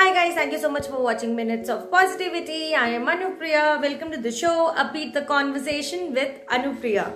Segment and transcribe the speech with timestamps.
[0.00, 2.74] Hi guys, thank you so much for watching Minutes of Positivity.
[2.74, 3.82] I am Anupriya.
[3.82, 7.12] Welcome to the show Upbeat the Conversation with Anupriya.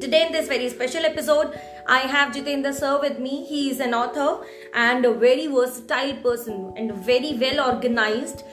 [0.00, 1.58] Today in this very special episode,
[1.88, 3.44] I have Jitendra Sir with me.
[3.44, 8.44] He is an author and a very versatile person and very well organized.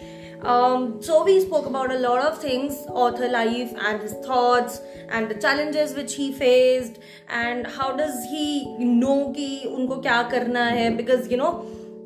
[0.41, 5.29] Um, so we spoke about a lot of things author life and his thoughts and
[5.29, 6.97] the challenges which he faced
[7.29, 11.51] and how does he know ki unko kya karna hai because you know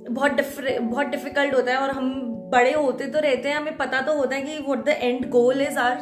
[0.10, 0.32] बहुत
[0.82, 2.14] बहुत difficult होता है और हम
[2.52, 5.62] बड़े होते तो रहते हैं, हमें पता तो होता है कि what the end goal
[5.62, 5.96] is are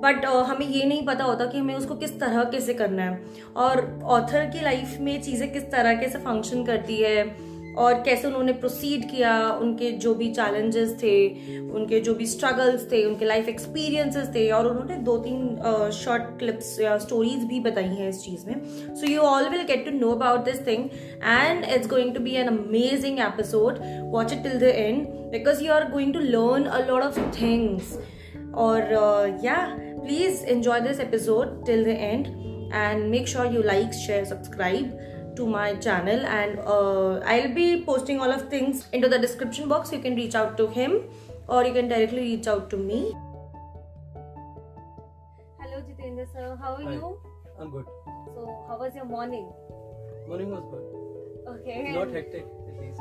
[0.00, 3.20] but हमें ये नहीं पता होता कि हमें उसको किस तरह कैसे करना है।
[3.56, 7.24] और ऑथर की लाइफ में चीज़ें किस तरह कैसे फ़ंक्शन करती है
[7.76, 11.16] और कैसे उन्होंने प्रोसीड किया, उनके जो भी चैलेंजेस थे,
[11.70, 16.78] उनके जो भी स्ट्रगल्स थे, उनके लाइफ एक्सपीरियंसेस थे, और उन्होंने दो तीन शॉर्ट क्लिप्स
[16.80, 20.10] या स्टोरीज भी बताई हैं इस चीज़ में। So you all will get to know
[20.12, 20.88] about this thing
[21.24, 23.78] and it's going to be an amazing episode
[24.12, 27.98] watch it till the end because you are going to learn a lot of things
[28.54, 32.26] और या please enjoy this episode till the end
[32.74, 34.98] and make sure you like share subscribe
[35.38, 39.92] to my channel and uh, I'll be posting all of things into the description box.
[39.92, 41.02] You can reach out to him
[41.46, 43.00] or you can directly reach out to me.
[45.60, 46.92] Hello Jitendra sir, how are Hi.
[46.94, 47.18] you?
[47.58, 47.86] I'm good.
[48.34, 49.48] So how was your morning?
[50.28, 50.84] Morning was good.
[51.54, 51.92] Okay.
[51.94, 53.00] Not hectic at least.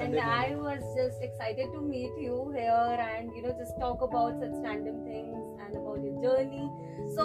[0.00, 0.20] and morning.
[0.20, 4.56] I was just excited to meet you here and you know just talk about such
[4.68, 6.70] random things and about your journey.
[7.14, 7.24] So,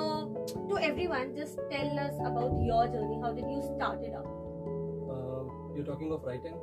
[0.70, 3.20] to everyone, just tell us about your journey.
[3.22, 4.26] How did you start it up?
[4.26, 5.44] Uh,
[5.76, 6.56] you're talking of writing?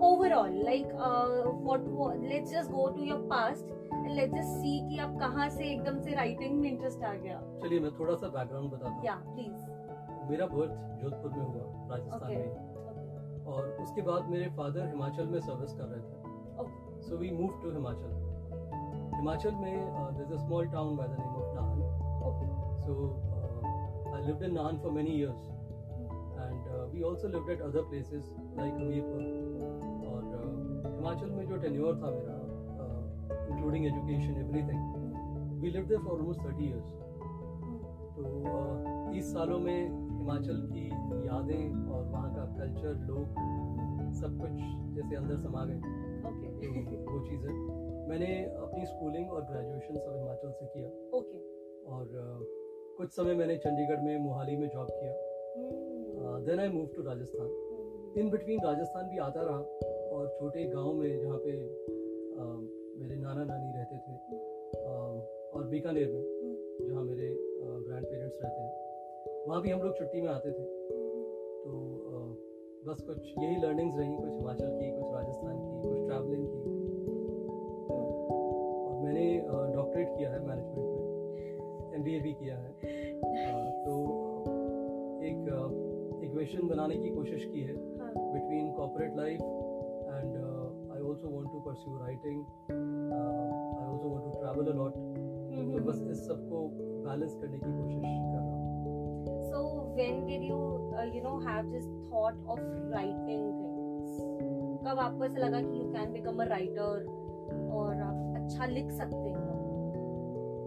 [0.00, 2.20] Overall, like uh, what, what?
[2.20, 5.98] Let's just go to your past and let's just see कि आप कहाँ से एकदम
[6.04, 7.40] से writing में interest आ गया.
[7.62, 9.04] चलिए मैं थोड़ा सा background बताता हूँ.
[9.04, 9.60] Yeah, please.
[10.30, 12.38] मेरा birth जोधपुर में हुआ राजस्थान okay.
[12.38, 12.76] में
[13.48, 17.70] और उसके बाद मेरे फादर हिमाचल में सर्विस कर रहे थे so we move to
[17.72, 18.10] Himachal
[19.18, 21.48] Himachal में is a small town by the name of
[22.88, 25.40] So uh, I lived in Nahan for many years,
[26.38, 28.24] and uh, we also lived at other places
[28.56, 29.24] like Hamirpur.
[30.08, 30.22] और
[30.86, 32.36] हिमाचल में जो tenure था मेरा
[33.48, 36.94] including education everything we live there for almost thirty years
[38.16, 38.24] तो
[39.12, 40.86] तीस सालों में हिमाचल की
[41.26, 43.36] यादें और वहाँ का कल्चर लोग
[44.22, 44.64] सब कुछ
[44.96, 45.78] जैसे अंदर समा गए
[46.32, 46.56] okay.
[46.88, 50.88] तो वो चीज़ है मैंने अपनी स्कूलिंग और ग्रेजुएशन सब हिमाचल से किया।
[51.18, 51.40] okay.
[51.86, 52.06] और
[52.98, 57.50] कुछ समय मैंने चंडीगढ़ में मोहाली में जॉब किया। Then I move to Rajasthan.
[58.18, 59.58] In between Rajasthan भी आता रहा
[60.16, 61.52] और छोटे गाँव में जहाँ पे
[62.34, 62.58] uh,
[63.00, 64.16] मेरे नाना नानी रहते थे
[64.82, 65.18] uh,
[65.54, 66.88] और बीकानेर में hmm.
[66.88, 67.28] जहाँ मेरे
[67.86, 70.64] ग्रैंड uh, पेरेंट्स रहते हैं वहाँ भी हम लोग छुट्टी में आते थे।
[71.62, 71.76] तो
[72.10, 72.32] uh,
[72.88, 76.77] बस कुछ यही लर्निंग्स रही कुछ हिमाचल की कुछ राजस्थान की कुछ ट्रैवलिंग की।
[79.08, 79.26] मैंने
[79.74, 81.04] डॉक्टरेट किया है मैनेजमेंट में।
[81.98, 82.70] MBA भी किया है।
[83.84, 83.94] तो
[85.28, 85.38] एक
[86.24, 90.34] इक्वेशन बनाने की कोशिश की है between corporate life and
[90.92, 96.26] I also want to pursue writing I also want to travel a lot तो बस इस
[96.26, 96.60] सबको
[97.08, 99.62] बैलेंस करने की कोशिश कर रहा हूँ। So
[99.94, 100.58] when did you
[101.14, 102.60] you know have this thought of
[102.94, 104.20] writing things
[104.86, 107.17] कब आपको ऐसा लगा कि you can become a writer
[108.48, 109.40] अच्छा लिख सकते हैं।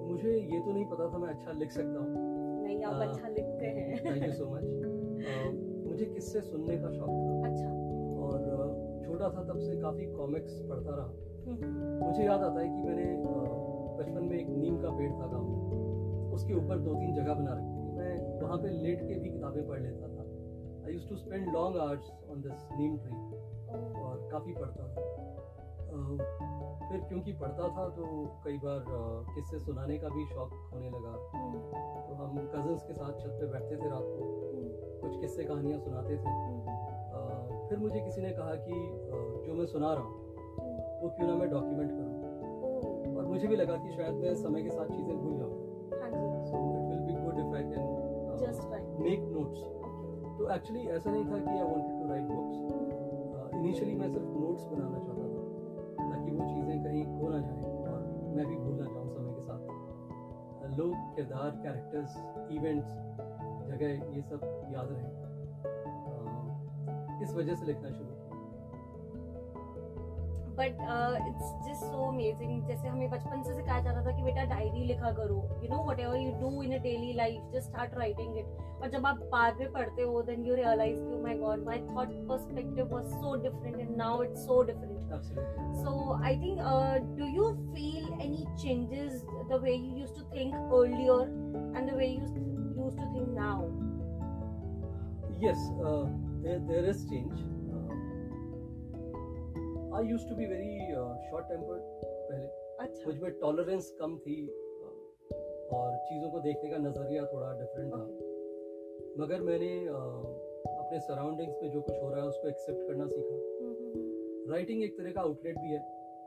[0.09, 2.09] मुझे ये तो नहीं पता था मैं अच्छा लिख सकता हूँ।
[2.63, 4.65] नहीं आप आ, अच्छा लिखते हैं। थैंक यू सो मच
[5.87, 7.69] मुझे किससे सुनने का शौक था। अच्छा।
[8.25, 8.37] और
[9.05, 13.07] छोटा था तब से काफ़ी कॉमिक्स पढ़ता रहा। मुझे याद आता है कि मैंने
[13.97, 17.53] बचपन में एक नीम का पेड़ था गाँव में। उसके ऊपर दो तीन जगह बना
[17.53, 20.29] रखी थी। मैं वहाँ पे लेट के भी किताबें पढ़ लेता था।
[20.85, 23.15] I use to spend long hours on this neem tree
[24.01, 25.40] और काफ़ी पढ़ता था।
[25.91, 28.03] फिर क्योंकि पढ़ता था तो
[28.45, 28.85] कई बार
[29.35, 31.13] किस्से सुनाने का भी शौक होने लगा।
[32.07, 34.21] तो हम कजन्स के साथ छत पे बैठते थे रात को।
[35.01, 36.31] कुछ किस्से कहानियाँ सुनाते थे।
[37.69, 38.75] फिर मुझे किसी ने कहा कि
[39.47, 40.13] जो मैं सुना रहा हूँ
[41.01, 42.15] वो क्यों ना मैं डॉक्यूमेंट करूँ?
[43.17, 45.55] और मुझे भी लगा कि शायद मैं समय के साथ चीज़ें भूल जाऊँ।
[46.45, 47.83] So it will be good if I can
[49.01, 49.61] make notes
[50.37, 52.57] तो एक्चुअली ऐसा नहीं था कि I wanted to write books
[53.55, 55.30] initially मैं सिर्फ़ नोट्स बनाना चाहता ताकि
[56.43, 57.99] चीज़ें कहीं खो ना जाए, और
[58.35, 59.61] मैं भी भूल ना जाऊँ समय के साथ।
[60.77, 62.17] लोग, किरदार कैरेक्टर्स
[62.51, 62.89] इवेंट्स
[63.67, 65.21] जगह, ये सब याद रहे।
[67.23, 68.10] इस वजह से लिखना शुरू
[70.61, 70.81] but
[71.27, 75.11] it's just so amazing जैसे हमें बचपन से सिखाया जाता था कि बेटा डायरी लिखा
[75.19, 78.89] करो you know whatever you do in a daily life just start writing it और
[78.89, 82.95] जब आप बाद में पढ़ते हो देन यू रियलाइज़ कि my god my thought perspective
[82.95, 85.83] was so different and now it's so different Absolutely.
[85.83, 90.55] So I think, uh, do you feel any changes the way you used to think
[90.71, 91.23] earlier
[91.75, 92.37] and the way you used
[92.77, 93.69] used to think now?
[95.39, 96.05] Yes, uh,
[96.41, 97.33] there, there is change.
[99.91, 101.81] Uh, I to be very short short-tempered
[102.29, 102.45] पहले।
[102.79, 105.35] अच्छा। मुझमें tolerance कम थी uh,
[105.73, 108.03] और चीज़ों को देखने का नज़रिया थोड़ा डिफरेंट था।
[109.23, 110.25] मगर मैंने uh,
[110.79, 113.35] अपने सराउंडिंग्स में जो कुछ हो रहा है उसको एक्सेप्ट करना सीखा।
[114.53, 115.79] राइटिंग एक तरह का आउटलेट भी है।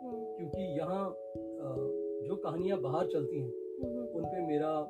[0.03, 3.53] हम्म, क्योंकि यहाँ uh, जो कहानियाँ बाहर चलती हैं
[4.11, 4.81] उन पे मेरा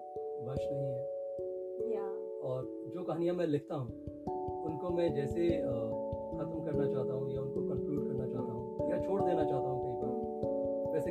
[0.48, 1.14] वश नहीं है।
[2.42, 4.04] और जो कहानियाँ मैं लिखता हूँ
[4.64, 8.03] उनको मैं जैसे ख़त्म करना चाहता हूँ या उनको कंक्लूड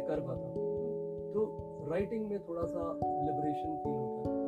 [0.03, 0.61] कर पाता हूँ
[1.33, 1.39] तो
[1.89, 4.41] राइटिंग में थोड़ा सा लिबरेशन फील होता है।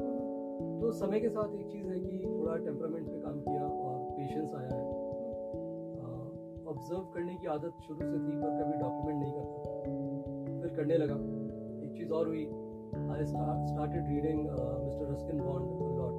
[0.82, 4.54] तो समय के साथ एक चीज़ है कि थोड़ा टेम्परामेंट पे काम किया और पेशेंस
[4.54, 4.84] आया है।
[6.68, 11.18] ऑब्ज़र्व करने की आदत शुरू से थी पर कभी डॉक्यूमेंट नहीं करता फिर करने लगा।
[11.86, 12.46] एक चीज़ और हुई।
[13.14, 15.66] I started reading Mister Ruskin Bond
[15.98, 16.16] lot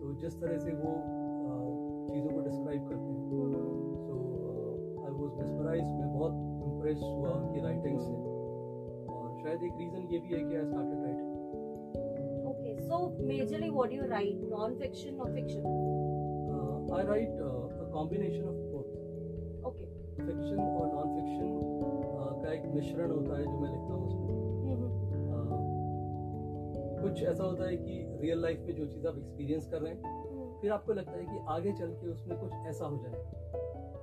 [0.00, 0.92] तो जिस तरह से वो
[2.08, 3.20] चीज़ों को डिस्क्राइब करते हैं।
[4.00, 4.14] सो
[5.04, 6.34] आई वाज मेस्मराइज मैं बहुत
[6.84, 8.14] इम्प्रेस हुआ उनकी राइटिंग से
[9.10, 11.32] और शायद एक रीज़न ये भी है कि I started writing
[12.48, 12.72] Okay.
[12.82, 12.96] So
[13.28, 14.42] majorly, what do you write?
[14.50, 15.64] Non-fiction or fiction?
[16.94, 18.90] I write a combination of both
[19.68, 19.86] Okay.
[20.18, 21.48] Fiction और नॉन फिक्शन
[22.42, 24.34] का एक मिश्रण होता है जो मैं लिखता हूँ उसमें
[24.64, 24.90] हम्म,
[27.00, 30.00] कुछ ऐसा होता है कि रियल लाइफ में जो चीज़ आप एक्सपीरियंस कर रहे हैं
[30.02, 33.42] हम्म, फिर आपको लगता है कि आगे चल के उसमें कुछ ऐसा हो जाए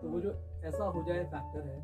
[0.02, 0.34] तो वो जो
[0.66, 1.80] ऐसा हो जाए फैक्टर है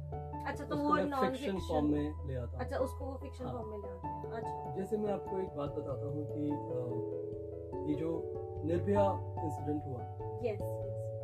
[0.48, 3.54] अच्छा तो वो नॉन फिक्शन फॉर्म में ले आता हूँ। अच्छा उसको वो फिक्शन हाँ।
[3.54, 6.42] फॉर्म में ले आते हैं। अच्छा। जैसे मैं आपको एक बात बताता हूँ कि
[7.90, 8.12] ये जो
[8.66, 9.04] निर्भया
[9.44, 10.02] इंसिडेंट हुआ
[10.44, 10.62] यस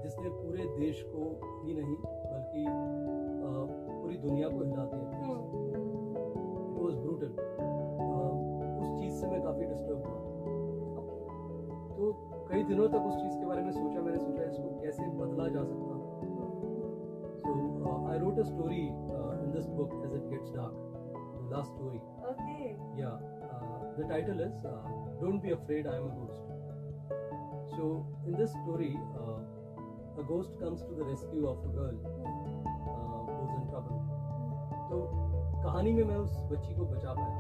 [0.03, 1.23] जिसने पूरे देश को
[1.65, 2.65] ही नहीं बल्कि
[4.01, 5.07] पूरी दुनिया को हिला दिया।
[5.63, 7.31] इट वॉज़ ब्रूटल
[8.81, 10.19] उस चीज़ से मैं काफ़ी डिस्टर्ब हुआ
[11.95, 12.11] तो
[12.49, 15.63] कई दिनों तक उस चीज़ के बारे में सोचा मैंने सोचा इसको कैसे बदला जा
[15.63, 15.92] सकता
[18.33, 20.73] wrote a story uh, in this book as it gets dark.
[21.13, 22.01] The last story.
[22.29, 22.55] Okay
[22.97, 23.17] Yeah.
[23.47, 24.77] Uh, the title is uh,
[25.21, 26.41] Don't Be Afraid I Am a Ghost.
[27.75, 33.21] So in this story, uh, a ghost comes to the rescue of a girl uh,
[33.29, 33.99] who's in trouble.
[34.89, 34.97] तो
[35.63, 37.37] कहानी में मैं उस बच्ची को बचा पाया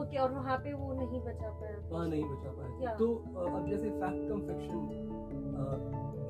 [0.00, 2.98] okay और वहाँ पे वो नहीं बचा पाया वहाँ नहीं बचा पाया Yeah.
[2.98, 5.06] तो uh, अब जैसे फैक्ट कम फिक्शन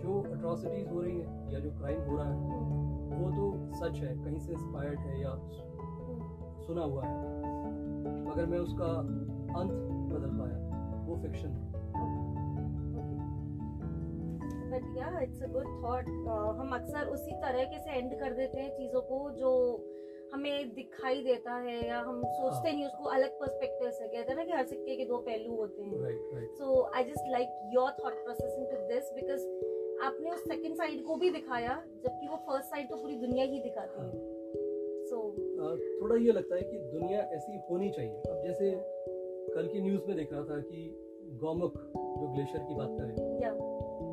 [0.03, 2.78] जो अट्रॉसिटीज हो रही हैं या जो क्राइम हो रहा है हम्म,
[3.19, 5.35] वो तो सच है कहीं से इंस्पायर्ड है या
[6.67, 7.17] सुना हुआ है।
[8.25, 8.91] मगर मैं उसका
[9.61, 9.73] अंत
[10.13, 11.67] बदल पाया वो फिक्शन है
[14.71, 16.09] बट या इट्स अ गुड थॉट
[16.59, 19.53] हम अक्सर उसी तरीके से एंड कर देते हैं चीज़ों को जो
[20.33, 24.37] हमें दिखाई देता है या हम सोचते हाँ। नहीं उसको अलग पर्सपेक्टिव से कहते हैं
[24.37, 28.19] ना कि हर सिक्के के दो पहलू होते हैं। So I just like your thought
[28.25, 29.47] process to this because
[30.07, 31.75] आपने उस सेकंड साइड को भी दिखाया
[32.05, 34.11] जबकि वो फ़र्स्ट साइड तो पूरी दुनिया ही दिखाती है।
[35.09, 38.71] सो so, थोड़ा ये लगता है कि दुनिया ऐसी होनी चाहिए। अब जैसे
[39.55, 40.81] कल की न्यूज़ में देख रहा था कि
[41.43, 43.15] गौमुख जो ग्लेशियर की बात करें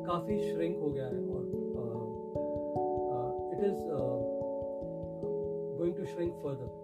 [0.06, 1.42] काफ़ी श्रिंक हो गया है और
[3.52, 3.78] it is
[5.78, 6.74] going to shrink further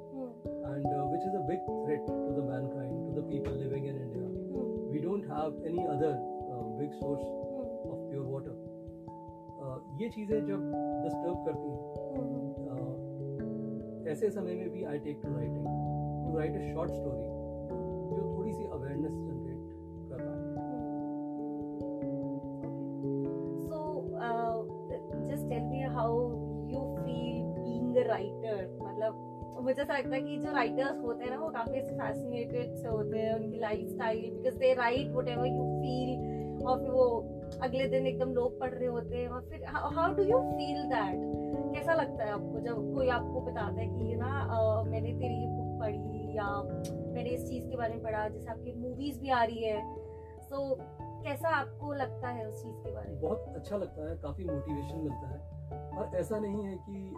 [0.73, 3.97] and uh, which is a big threat to the mankind, to the people living in
[3.97, 4.27] India.
[4.93, 6.13] We don't have any other
[6.53, 7.25] uh, big source
[7.91, 8.55] of pure water.
[10.03, 10.63] ये चीज़ें जब
[11.03, 11.81] disturb करती हैं
[12.73, 15.67] uh, ऐसे समय में भी I take to writing
[16.25, 17.27] to write a short story
[18.17, 19.61] जो थोड़ी सी अवेयरनेस जनरेट
[20.09, 20.41] कर है।
[24.29, 24.59] uh,
[25.29, 26.09] just tell me how
[26.73, 28.07] you feel being a
[28.83, 29.29] मतलब
[29.63, 33.19] मुझे ऐसा लगता है कि जो राइटर्स होते हैं ना वो काफ़ी फैसिनेटेड से होते
[33.19, 38.31] हैं उनकी lifestyle because they write whatever you feel और फिर वो अगले दिन एकदम
[38.35, 41.33] लोग पढ़ रहे होते हैं और फिर how do you feel that
[41.75, 45.47] कैसा लगता है आपको जब कोई आपको बताता है कि ना अ, मैंने तेरी ये
[45.47, 46.63] बुक पढ़ी या
[47.15, 50.03] मैंने इस चीज़ के बारे में पढ़ा जैसे आपकी मूवीज़ भी आ रही है।
[50.41, 50.81] सो so,
[51.25, 53.21] कैसा आपको लगता है उस चीज़ के बारे में?
[53.21, 55.41] बहुत अच्छा लगता है काफ़ी मोटिवेशन मिलता है।
[55.99, 57.15] और ऐसा नहीं है कि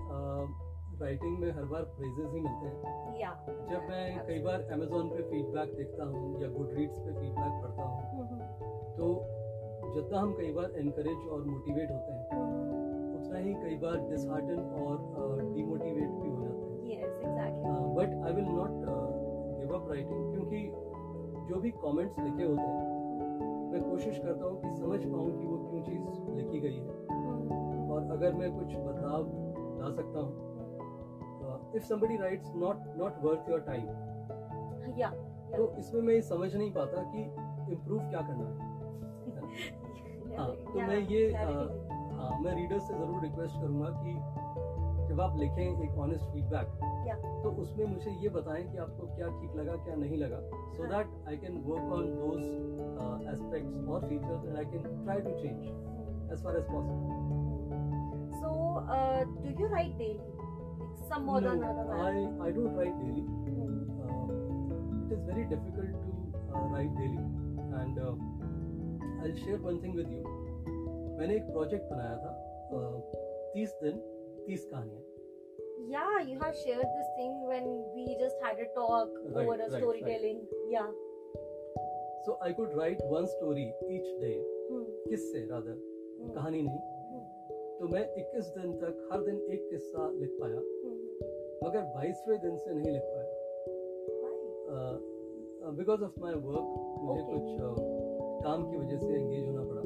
[1.00, 5.22] राइटिंग में हर बार प्रेजेस ही मिलते हैं। या। जब मैं कई बार अमेजोन पे
[5.22, 8.38] फीडबैक देखता हूँ या गुड रीड्स पे फीडबैक पढ़ता हूँ
[8.96, 9.26] तो
[9.92, 12.22] जितना हम कई बार इनकरेज और मोटिवेट होते हैं
[13.14, 14.96] उतना ही कई बार डिसहार्टन और
[15.54, 17.74] डिमोटिवेट भी हो जाते हैं। Yes exactly.
[17.98, 18.72] But I will not
[19.58, 20.60] give up writing क्योंकि
[21.48, 22.92] जो भी कमेंट्स लिखे होते हैं
[23.72, 26.02] मैं कोशिश करता हूँ कि समझ पाऊँ कि वो क्यों चीज़
[26.36, 27.40] लिखी गई है। Hmm.
[27.92, 29.22] और अगर मैं कुछ बदलाव
[29.80, 30.32] ला सकता हूँ
[31.76, 33.86] if somebody writes not not worth your time
[35.56, 37.22] तो इसमें मैं ये समझ नहीं पाता कि
[37.72, 38.63] इम्प्रूव क्या करना है।
[40.38, 41.26] हाँ, तो मैं ये
[42.42, 44.12] मैं रीडर से ज़रूर रिक्वेस्ट करूँगा कि
[45.08, 46.68] जब आप लिखें एक ऑनेस्ट फीडबैक
[47.42, 50.38] तो उसमें मुझे ये बताएँ कि आपको क्या ठीक लगा क्या नहीं लगा।
[50.76, 52.42] So that I can work on those
[53.34, 57.04] aspects और features and I can try to change as far as possible
[58.40, 58.52] so
[59.42, 60.18] do you write daily
[62.00, 63.20] I I don't write daily
[65.04, 67.22] it is very difficult to write daily
[67.74, 67.98] and
[69.24, 70.22] uh, I'll share one thing with you.
[71.18, 72.30] मैंने एक project बनाया था
[73.54, 73.98] तीस दिन
[74.46, 75.02] तीस कहानियाँ
[75.92, 77.64] Yeah, you have shared this thing when
[77.94, 80.38] we just had a talk Right, over a right, storytelling.
[80.52, 80.70] Right.
[80.76, 80.88] Yeah.
[82.26, 83.62] So I could write one story
[83.96, 84.32] each day
[84.68, 84.84] Hmm.
[85.08, 86.34] किससे rather Hmm.
[86.34, 86.78] कहानी नहीं
[87.08, 87.24] Hmm.
[87.80, 90.96] तो मैं 21 दिन तक हर दिन एक किस्सा लिख पाया Hmm.
[91.64, 93.30] मगर 22वें दिन से नहीं लिख पाया
[95.80, 96.66] बिकॉज़ ऑफ़ माई वर्क
[97.04, 97.30] मुझे Okay.
[97.34, 97.74] कुछ uh,
[98.44, 99.82] काम की वजह से एंगेज होना पड़ा।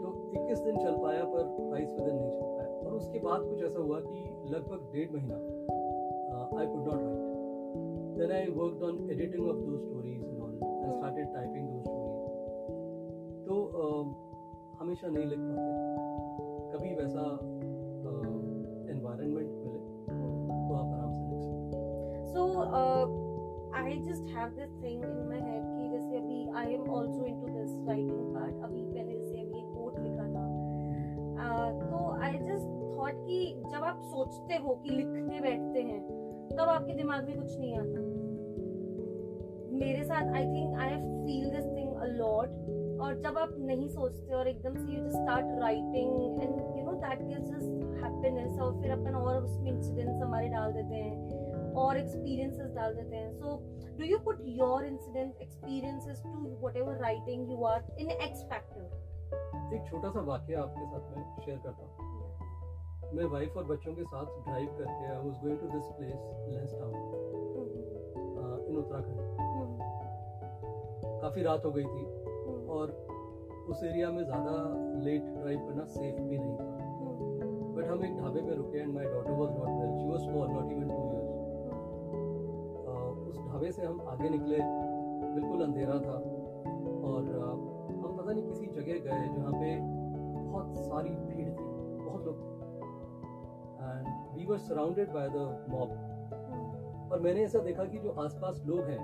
[0.00, 3.62] तो 21 दिन चल पाया पर 22वें दिन नहीं चल पाया। और उसके बाद कुछ
[3.64, 4.18] ऐसा हुआ कि
[4.54, 5.36] लगभग डेढ़ महीना
[6.60, 7.20] I could not write
[8.18, 10.58] then I worked on editing of दो stories and all I.
[10.90, 12.10] Started typing दो स्टोरीज
[13.46, 14.04] तो uh,
[14.80, 15.70] हमेशा नहीं लिख पाते।
[16.72, 17.24] कभी वैसा
[18.92, 19.80] एनवायरनमेंट मिले
[20.68, 21.90] तो आप आराम से लिख सकते हैं।
[22.34, 22.42] So,
[22.80, 23.04] uh,
[23.78, 25.12] I just have this thing in
[26.56, 28.64] अभी I am also into this writing part.
[28.64, 30.48] अभी मैंने जैसे अभी quote लिखा था.
[31.72, 32.66] तो I just
[32.96, 37.58] thought कि जब आप सोचते हो कि लिखने बैठते हैं, तब आपके दिमाग में कुछ
[37.58, 38.22] नहीं आता
[39.72, 42.48] मेरे साथ I think I feel this thing a lot
[43.00, 46.92] और जब आप नहीं सोचते और एकदम से you just start writing and you know
[46.92, 47.64] that gives us
[48.04, 51.41] happiness और फिर अपन और उसमें इंसिडेंट्स हमारे डाल देते हैं
[51.74, 53.56] और एक्सपीरियंसेस डाल देते हैं। So
[53.98, 58.84] do you put your incident experiences to whatever writing you are in X factor
[59.74, 62.10] एक छोटा सा वाक्य आपके साथ मैं शेयर करता हूँ।
[63.16, 66.20] मैं वाइफ और बच्चों के साथ ड्राइव करके I was going to this place
[66.72, 66.92] Lansdowne
[68.68, 69.18] in Uttarakhand
[71.22, 72.04] काफ़ी रात हो गई थी
[72.76, 72.86] और
[73.70, 74.54] उस एरिया में ज़्यादा
[75.04, 76.64] लेट ड्राइव करना सेफ़ भी नहीं था।
[77.74, 80.48] बट हम एक ढाबे पे रुके and my daughter was not well she was small
[80.48, 81.11] not even 2 years उस
[83.62, 84.56] ढाबे से हम आगे निकले,
[85.34, 86.14] बिल्कुल अंधेरा था।
[87.06, 87.26] और
[87.92, 91.66] हम पता नहीं किसी जगह गए जहाँ पे बहुत सारी भीड़ थी,
[91.98, 92.36] बहुत लोग
[93.82, 98.80] and we were surrounded by the mob और मैंने ऐसा देखा कि जो आसपास लोग
[98.80, 98.98] हैं,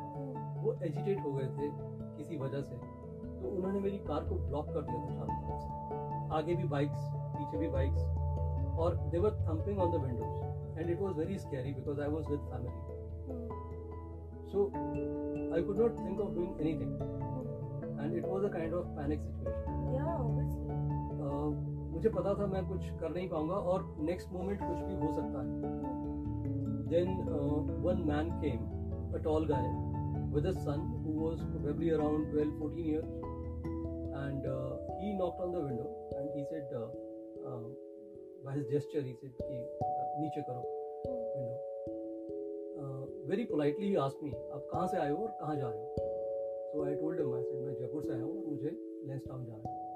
[0.63, 1.71] वो एजिटेट हो गए थे
[2.17, 6.37] किसी वजह से। तो उन्होंने मेरी कार को ब्लॉक कर दिया था चारों तरफ़ से।
[6.37, 11.01] आगे भी बाइक्स पीछे भी बाइक्स और they were thumping on the windows and it
[11.01, 12.98] was very scary because I was with family
[14.53, 14.67] so
[15.55, 16.93] I could not think of doing anything
[18.01, 20.69] and it was a kind of panic situation या obviously
[21.93, 25.41] मुझे पता था मैं कुछ कर नहीं पाऊँगा और नेक्स्ट मोमेंट कुछ भी हो सकता
[25.41, 25.97] है
[26.91, 28.65] then uh, one man came,
[29.15, 29.65] a tall guy,
[30.33, 33.05] with a son who was probably around 12, 14 years,
[34.25, 35.89] and uh, he knocked on the window
[36.19, 36.89] and he said, uh,
[37.47, 37.61] uh,
[38.45, 39.89] by his gesture, he said, कि uh,
[40.21, 40.78] नीचे करो
[43.31, 43.47] window.
[43.47, 45.81] Politely very politely he asked me, आप कहाँ से आए हो और कहाँ जा रहे
[45.81, 45.95] हो?
[46.75, 48.71] So I told him, I मैं जयपुर से आया हूँ और मुझे
[49.07, 49.87] लेंस टाउन जाना है.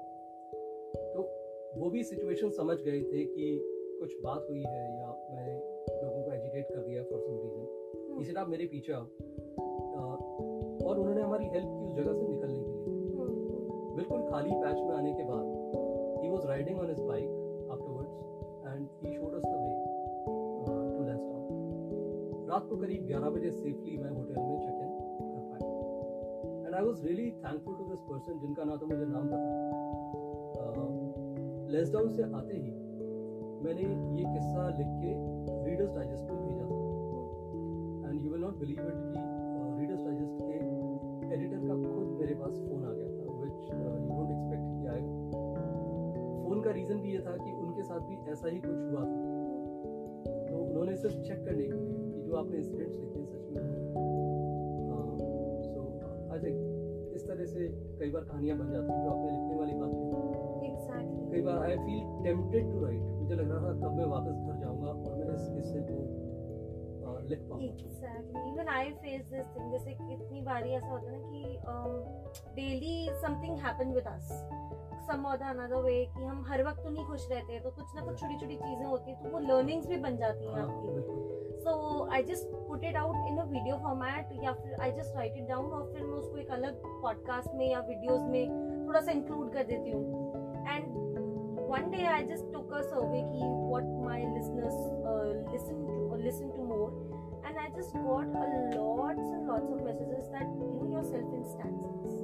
[1.13, 1.43] तो
[1.75, 5.53] वो भी सिचुएशन समझ गए थे कि कुछ बात हुई है या मैंने
[6.03, 9.01] लोगों को एजिटेट कर दिया फॉर सम रीजन इसी आप मेरे पीछे आओ
[10.87, 13.13] और उन्होंने हमारी हेल्प की उस जगह से निकलने के लिए
[13.95, 17.42] बिल्कुल खाली पैच में आने के बाद ही was riding on his bike
[22.53, 24.89] रात को करीब 11 बजे सेफली मैं होटल में चेक इन
[25.27, 25.67] कर पाया।
[26.65, 29.51] And I was really thankful to this person जिनका ना तो मुझे नाम पता। है
[31.71, 32.71] लेंसडाउन से आते ही
[33.63, 33.81] मैंने
[34.19, 35.11] ये किस्सा लिख के
[35.69, 36.67] रीडर्स डाइजेस्ट में भेजा।
[38.09, 39.19] And you will not believe it कि
[39.79, 40.55] रीडर्स डाइजेस्ट के
[41.33, 43.67] एडिटर का खुद मेरे पास फ़ोन आ गया था विच यू
[44.13, 45.13] डोंट एक्सपेक्ट कि आएगा
[46.45, 49.19] फ़ोन का रीज़न भी ये था कि उनके साथ भी ऐसा ही कुछ हुआ था।
[50.47, 52.02] तो उन्होंने सिर्फ़ चेक करने के लिए
[52.33, 53.63] जो आपने इंसिडेंट्स लिखे हैं सच में।
[55.65, 55.81] सो
[56.33, 57.67] आई थिंक इस तरह से
[57.99, 61.57] कई बार कहानियाँ बन जाती हैं जो आपने लिखने वाली बात कही एग्जैक्टली कई बार
[61.65, 65.15] I feel tempted to write मुझे लग रहा था कब मैं वापस घर जाऊँगा और
[65.19, 66.01] मैं इस हिस्से को
[67.29, 71.41] लिख पाऊँगा। Even I face this thing जैसे कितनी बारी ऐसा होता है ना कि
[72.55, 74.31] daily something happen with us
[75.07, 78.01] some और अनदर वे कि हम हर वक्त तो नहीं खुश रहते तो कुछ ना
[78.01, 81.32] कुछ छोटी छोटी चीज़ें होती है तो वो लर्निंग्स भी बन जाती हैं हाँ आपकी।
[81.63, 81.73] So
[82.11, 85.47] I just put it out in a video format या फिर I just write it
[85.49, 89.51] down और फिर मैं उसको एक अलग पॉडकास्ट में या वीडियोज़ में थोड़ा सा इंक्लूड
[89.53, 90.03] कर देती हूँ।
[90.67, 90.91] And
[91.69, 94.75] one day I just took a survey कि what my listeners
[95.51, 100.27] listen to listen to more and I just got a lots and lots of messages
[100.27, 102.21] that you your self instances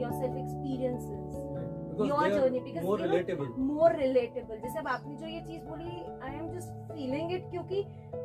[0.00, 1.55] your self experiences
[1.98, 3.48] you know, relatable.
[3.68, 4.58] more relatable.
[4.62, 7.82] जैसे अब आपने जो ये चीज़ बोली I am just feeling it क्योंकि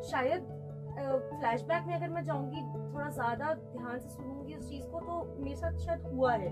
[0.10, 0.58] शायद
[0.94, 2.62] flashback में अगर मैं जाऊँगी
[2.94, 6.50] थोड़ा ज़्यादा ध्यान से सुनूँगी उस चीज़ को तो मेरे साथ शायद हुआ है।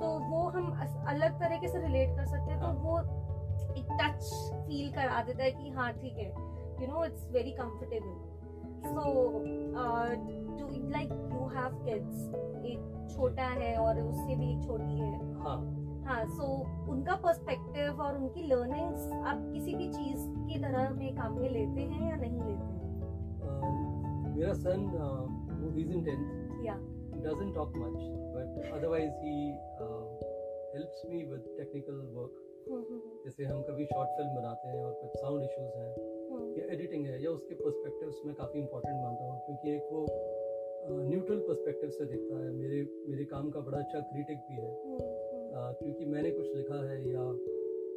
[0.00, 0.66] तो वो हम
[1.08, 2.98] अलग तरीके से रिलेट कर सकते हैं तो हाँ। वो
[3.78, 4.22] एक टच
[4.66, 6.28] फील करा देता है कि हाँ ठीक है।
[6.82, 8.14] You know it's very comfortable
[8.86, 9.02] so
[10.58, 12.28] do like you have kids
[12.72, 15.58] एक छोटा है और उससे भी एक छोटी है। हाँ।
[16.06, 16.46] हाँ सो
[16.92, 21.80] उनका पर्सपेक्टिव और उनकी लर्निंग्स आप किसी भी चीज़ की तरह में काम में लेते
[21.80, 22.82] हैं या नहीं लेते हैं?
[23.40, 24.86] अ, मेरा सन
[25.62, 26.80] वो इज़ इन टेंथ या
[27.24, 28.00] doesn't talk much
[28.32, 29.34] but otherwise he
[29.84, 30.00] uh,
[30.74, 32.42] helps me with technical work.
[33.24, 37.22] जैसे हम कभी शॉर्ट फ़िल्म बनाते हैं और कुछ साउंड इश्यूज़ हैं या एडिटिंग है
[37.22, 40.06] या उसके पर्सपेक्टिव्स मैं काफ़ी इंपॉर्टेंट मानता हूँ क्योंकि एक वो
[41.02, 44.72] न्यूट्रल पर्सपेक्टिव से देखता है। मेरे मेरे काम का बड़ा अच्छा क्रिटिक भी है।
[45.54, 47.24] क्योंकि मैंने कुछ लिखा है या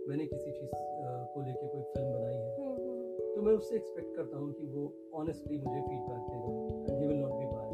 [0.09, 0.73] मैंने किसी चीज़
[1.33, 4.83] को लेके कोई फ़िल्म बनाई है तो मैं उससे एक्सपेक्ट करता हूँ कि वो
[5.13, 6.51] ऑनेस्टली मुझे फीडबैक देगा
[6.93, 7.67] and will not be by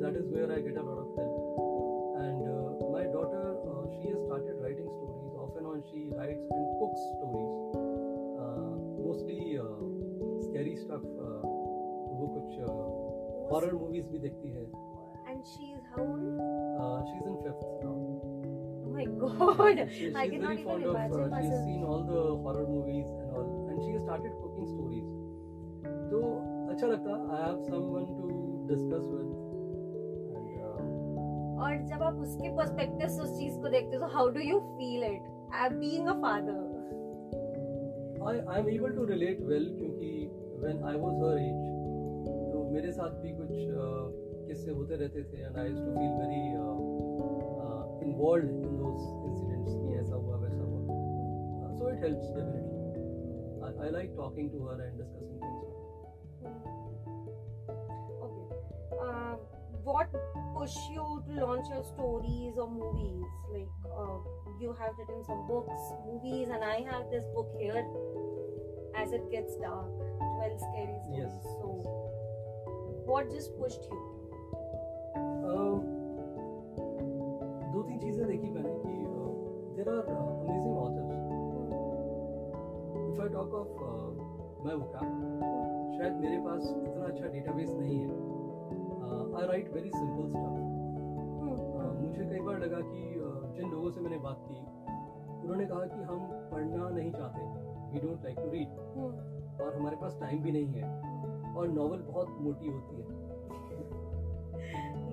[0.00, 1.36] that is where I get a lot of help
[2.22, 3.44] and my daughter
[3.92, 7.94] she has started writing stories off and on she writes and cooks stories
[9.06, 9.56] mostly
[10.42, 11.06] scary stuff
[12.18, 12.58] वो कुछ
[13.52, 14.62] horror uh, movies भी देखती है।
[15.28, 18.05] And she is how old she is in fifth now
[18.96, 19.80] my god!
[19.92, 23.30] she, I cannot even fond of uh, imagine she's seen all the horror movies and
[23.30, 25.08] all and she has started cooking stories
[26.10, 26.18] तो
[26.70, 28.28] अच्छा लगता I have someone to
[28.68, 29.34] discuss with
[31.64, 34.58] और जब आप उसके perspective से उस चीज़ को देखते हो तो how do you
[34.78, 36.64] feel it I being a father
[38.26, 40.12] I I am able to relate well क्योंकि
[40.62, 41.66] when I was her age
[42.52, 43.50] तो मेरे साथ भी कुछ
[43.82, 44.06] uh,
[44.48, 47.05] किस्से होते रहते थे and I used to feel very uh, uh,
[48.06, 49.72] involved in those incidents.
[49.90, 50.06] Yes.
[50.14, 52.76] Uh, so it helps definitely.
[53.62, 55.64] I, I, like talking to her and discussing things.
[58.26, 58.46] Okay.
[59.02, 59.34] Uh,
[59.82, 60.08] what
[60.54, 63.26] push you to launch your stories or movies?
[63.52, 64.18] Like uh,
[64.60, 67.84] you have written some books, movies, and I have this book here.
[68.96, 71.28] As it gets dark, twelve scary stories.
[71.28, 71.32] Yes.
[71.60, 71.68] So,
[73.04, 73.98] what just pushed you?
[75.44, 75.95] Um,
[77.76, 78.92] दो तीन चीज़ें देखी मैंने कि
[79.76, 81.10] there are amazing authors
[83.10, 83.72] if I talk of
[84.64, 85.10] my vocab
[85.98, 88.08] शायद मेरे पास इतना अच्छा डेटाबेस नहीं है।
[89.40, 90.64] I write very simple stuff
[92.00, 94.58] मुझे कई बार लगा कि uh, जिन लोगों से मैंने बात की
[95.42, 96.18] उन्होंने कहा कि हम
[96.52, 97.40] पढ़ना नहीं चाहते।
[97.92, 98.68] We don't like to read
[99.60, 100.84] और हमारे पास टाइम भी नहीं है।
[101.54, 103.06] और नॉवल बहुत मोटी होती है।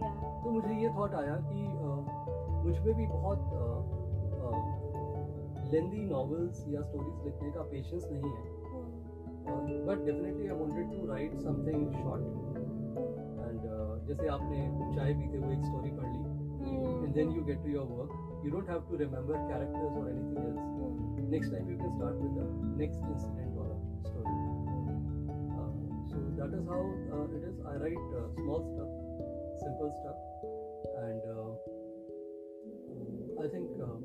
[0.44, 1.73] तो मुझे ये थॉट आया कि
[2.66, 3.40] मुझमें भी बहुत
[5.74, 8.44] लेंदी नॉवेल्स या स्टोरीज लिखने का पेशेंस नहीं है।
[9.88, 12.24] But definitely I wanted to write something short
[13.48, 13.62] and
[14.08, 14.60] जैसे आपने
[14.96, 16.22] चाय पीते हुए एक स्टोरी पढ़ ली
[17.04, 20.44] and then you get to your work you don't have to remember characters और anything
[20.46, 23.70] else next time you can start with the next incident और
[24.08, 24.42] story
[26.14, 26.80] so that is how
[27.18, 27.62] uh, it is.
[27.70, 28.92] I write uh, small stuff
[29.62, 30.20] simple stuff.
[31.04, 31.73] And uh,
[33.44, 33.96] i think uh,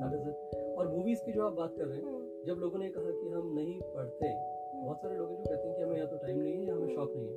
[0.00, 0.36] that is it.
[0.78, 3.52] और movies की जो आप बात कर रहे हैं जब लोगों ने कहा कि हम
[3.58, 4.28] नहीं पढ़ते
[4.74, 6.74] बहुत सारे लोग हैं जो कहते हैं कि हमें या तो टाइम नहीं है या
[6.74, 7.36] हमें शौक नहीं है।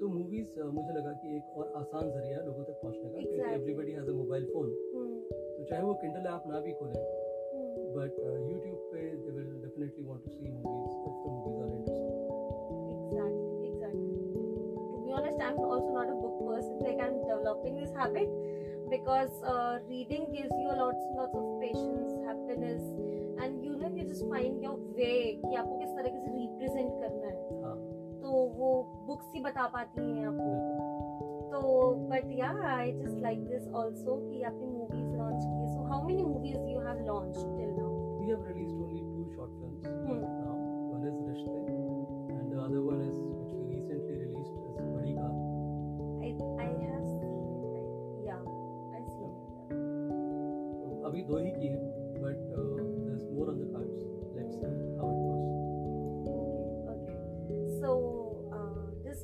[0.00, 3.54] तो मूवीज़ मुझे लगा कि एक और आसान ज़रिया है लोगों तक पहुँचने का क्योंकि.
[3.54, 4.72] Everybody has a mobile phone
[5.58, 6.96] तो चाहे वो किंडल ऐप ना भी खोलें
[7.96, 8.18] बट
[8.50, 12.20] यूट्यूब पे they will definitely want to see movies if the movies are interesting
[13.12, 14.12] Exactly, exactly.
[14.92, 16.78] To be honest, I'm also not a book person.
[16.84, 18.30] Like I'm developing this habit
[18.92, 22.82] because uh, reading gives you lots and lots of patience, happiness,
[23.40, 27.26] and you know you just find your way कि आपको किस तरीके से represent करना
[27.26, 27.62] है.
[27.62, 27.76] हाँ
[28.22, 28.70] तो वो
[29.08, 30.52] books ही बता पाती हैं आपको.
[31.52, 31.62] तो
[32.12, 35.72] but yeah, I just like this also कि आपने movies launch किए.
[35.74, 37.92] So how many movies you have launched till now?
[38.22, 39.11] we have released अभी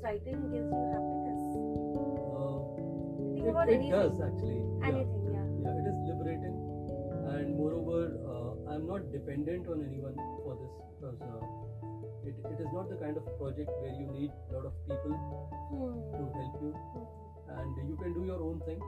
[0.09, 1.43] uh, writing gives you happiness.
[3.35, 3.91] Think it, about it anything.
[3.93, 4.61] does actually.
[4.83, 5.47] Anything, yeah.
[5.63, 5.81] yeah yeah.
[5.81, 6.57] it is liberating
[7.29, 7.99] and moreover
[8.35, 11.43] uh, i'm not dependent on anyone for this because uh,
[12.29, 15.13] it, it is not the kind of project where you need a lot of people
[15.69, 15.99] Hmm.
[16.17, 17.05] to help you Hmm.
[17.59, 18.81] and you can do your own thing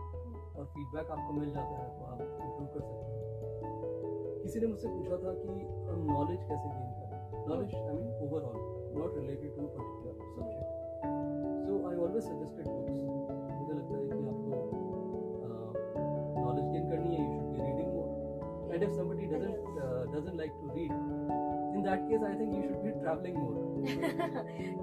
[0.61, 4.88] और feedback आपको मिल जाता है तो आप improve कर सकते हैं किसी ने मुझसे
[4.94, 5.52] पूछा था कि
[5.90, 8.59] हम नॉलेज कैसे गेन करें knowledge I mean overall
[8.98, 10.10] not related to particular
[12.01, 13.01] so I always suggested books
[13.61, 14.51] मुझे लगता है कि आपको
[16.45, 19.59] नॉलेज गेन करनी है you should be reading more and if somebody doesn't
[20.15, 20.93] doesn't like to read
[21.73, 23.59] in that case i think you should be traveling more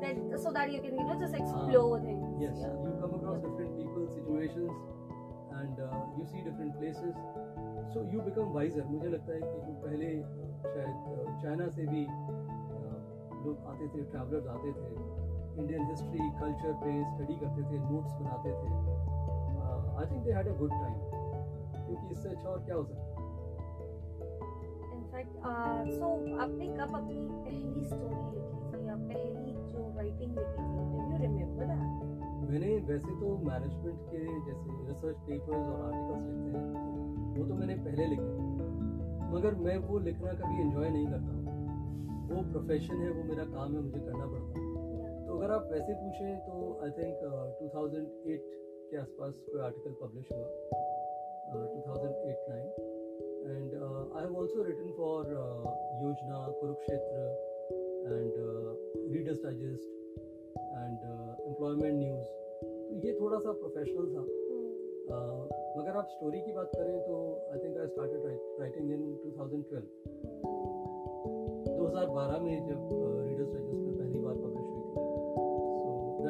[0.03, 2.23] that, so that you can, you know, just explore uh, things.
[2.43, 2.77] yes Yeah.
[2.85, 4.79] you come across different people situations
[5.59, 7.19] and uh, you see different places
[7.93, 12.05] so you become wiser मुझे लगता है कि जो पहले uh, शायद China से भी
[12.07, 12.97] uh,
[13.45, 15.26] लोग आते थे ट्रैवलर्स आते थे
[15.59, 18.67] इंडियन हिस्ट्री कल्चर पे स्टडी करते थे नोट्स बनाते थे।
[19.97, 20.97] I think they had a good time
[21.85, 23.15] क्योंकि इससे अच्छा और क्या हो सकता
[24.97, 25.53] In fact, uh,
[26.41, 28.85] आपने कब अपनी पहली स्टोरी लिखी थी?
[28.87, 30.73] या पहली जो राइटिंग लिखी थी?
[30.91, 32.05] डू यू रिमेम्बर दैट
[32.49, 36.93] मैंने वैसे तो मैनेजमेंट के जैसे रिसर्च पेपर्स और आर्टिकल्स लिखते हैं
[37.37, 38.33] वो तो मैंने पहले लिखे।
[39.33, 41.43] मगर मैं वो लिखना कभी एंजॉय नहीं करता हूँ।
[42.29, 44.56] वो प्रोफेशन है वो मेरा काम है मुझे करना पड़ता है।
[45.37, 47.17] तो अगर आप वैसे पूछें तो आई थिंक
[47.57, 48.45] 2008
[48.91, 50.47] के आसपास कोई आर्टिकल पब्लिश हुआ।
[51.47, 52.55] Uh, 2008-9
[53.49, 55.61] and uh, I have also written for uh,
[55.99, 57.25] Yojana, Kurukshetra
[58.15, 58.73] and uh,
[59.13, 59.85] Reader's Digest
[60.81, 62.27] and uh, Employment News
[62.63, 64.23] तो ये थोड़ा सा प्रोफेशनल था।
[65.13, 65.41] uh,
[65.77, 67.15] मगर आप स्टोरी की बात करें तो
[67.53, 68.21] I think I started
[68.59, 69.85] writing in 2012
[71.79, 72.79] 2012 में जब
[73.27, 73.66] Reader's Digest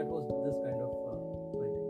[0.04, 0.98] was this kind of
[1.58, 1.88] writing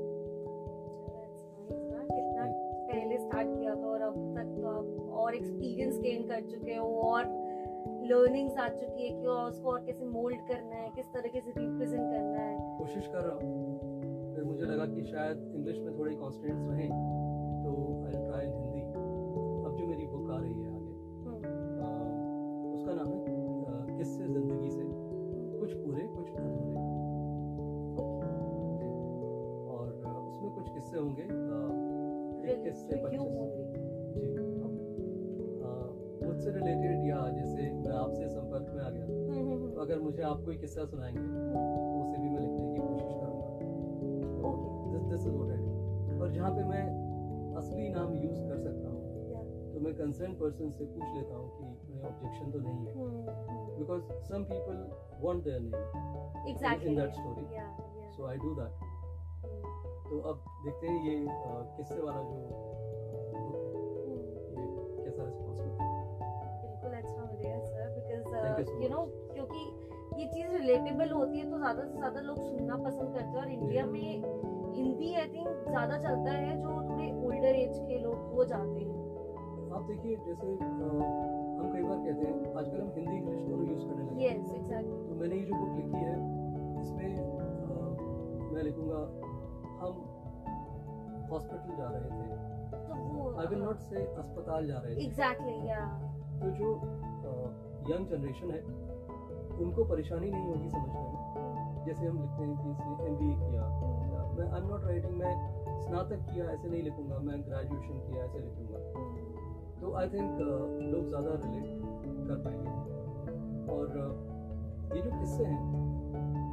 [2.11, 2.45] कितना
[2.91, 7.01] पहले स्टार्ट किया था और अब तक तो आप और एक्सपीरियंस गेन कर चुके हो
[7.01, 7.47] और
[8.03, 11.49] लर्निंग्स आ चुकी है कि और उसको और कैसे मोल्ड करना है किस तरीके से
[11.49, 13.79] रिप्रेजेंट करना है। कोशिश कर रहा हूँ।
[14.35, 16.89] फिर मुझे लगा कि शायद इंग्लिश में थोड़े कॉन्स्टेंट्स रहें
[17.63, 18.47] तो आई ट्राई
[36.67, 39.81] रिलेटेड या जैसे मैं आपसे संपर्क में आ गया हम्म, हम्म, तो हम्म.
[39.81, 43.45] अगर मुझे आप कोई किस्सा सुनाएँगे तो उसे भी मैं लिखने की कोशिश करूँगा
[44.47, 44.91] Okay.
[44.91, 46.83] This this is what I do और जहाँ पे मैं
[47.57, 49.73] असली नाम यूज़ कर सकता हूँ.
[49.73, 52.93] तो मैं कंसर्न पर्सन से पूछ लेता हूँ कि उन्हें ऑब्जेक्शन तो नहीं है.
[53.79, 54.77] Because some people
[55.23, 55.71] want their name
[57.09, 57.45] story.
[57.51, 58.11] Yeah, yeah.
[58.17, 58.85] So I do that
[60.09, 61.15] तो अब देखते हैं ये
[61.77, 62.76] किस्से वाला जो
[68.57, 69.01] यू नो
[69.33, 69.61] क्योंकि
[70.19, 73.49] ये चीज़ रिलेटेबल होती है तो ज़्यादा से ज़्यादा लोग सुनना पसंद करते हैं और
[73.51, 74.09] इंडिया में
[74.75, 78.95] हिंदी आई थिंक ज़्यादा चलता है जो थोड़े ओल्डर एज के लोग वो जाते हैं।
[79.77, 84.03] आप देखिए जैसे हम कई बार कहते हैं आजकल हम हिंदी इंग्लिश दोनों यूज़ करने
[84.03, 86.15] लगे हैं। यस एग्जैक्टली तो मैंने ये जो बुक लिखी है
[86.81, 87.09] इसमें
[88.53, 89.01] मैं लिखूँगा
[89.81, 89.93] हम
[91.31, 92.25] हॉस्पिटल जा रहे थे।
[92.71, 95.81] तो वो आई विल नॉट से अस्पताल जा रहे थे। एग्जैक्टली या
[96.41, 96.67] तो जो
[97.89, 98.61] यंग जनरेशन है
[99.65, 102.69] उनको परेशानी नहीं होगी समझने में। जैसे हम लिखते हैं कि
[103.05, 103.63] एम किया
[104.37, 105.33] मैं आई एम नॉट राइटिंग मैं
[105.81, 108.79] स्नातक किया ऐसे नहीं लिखूँगा मैं ग्रेजुएशन किया ऐसे लिखूँगा।
[109.81, 110.39] तो आई थिंक
[110.93, 111.67] लोग ज़्यादा रिलेट
[112.27, 112.71] कर पाएँगे।
[113.73, 115.61] और uh, ये जो किस्से हैं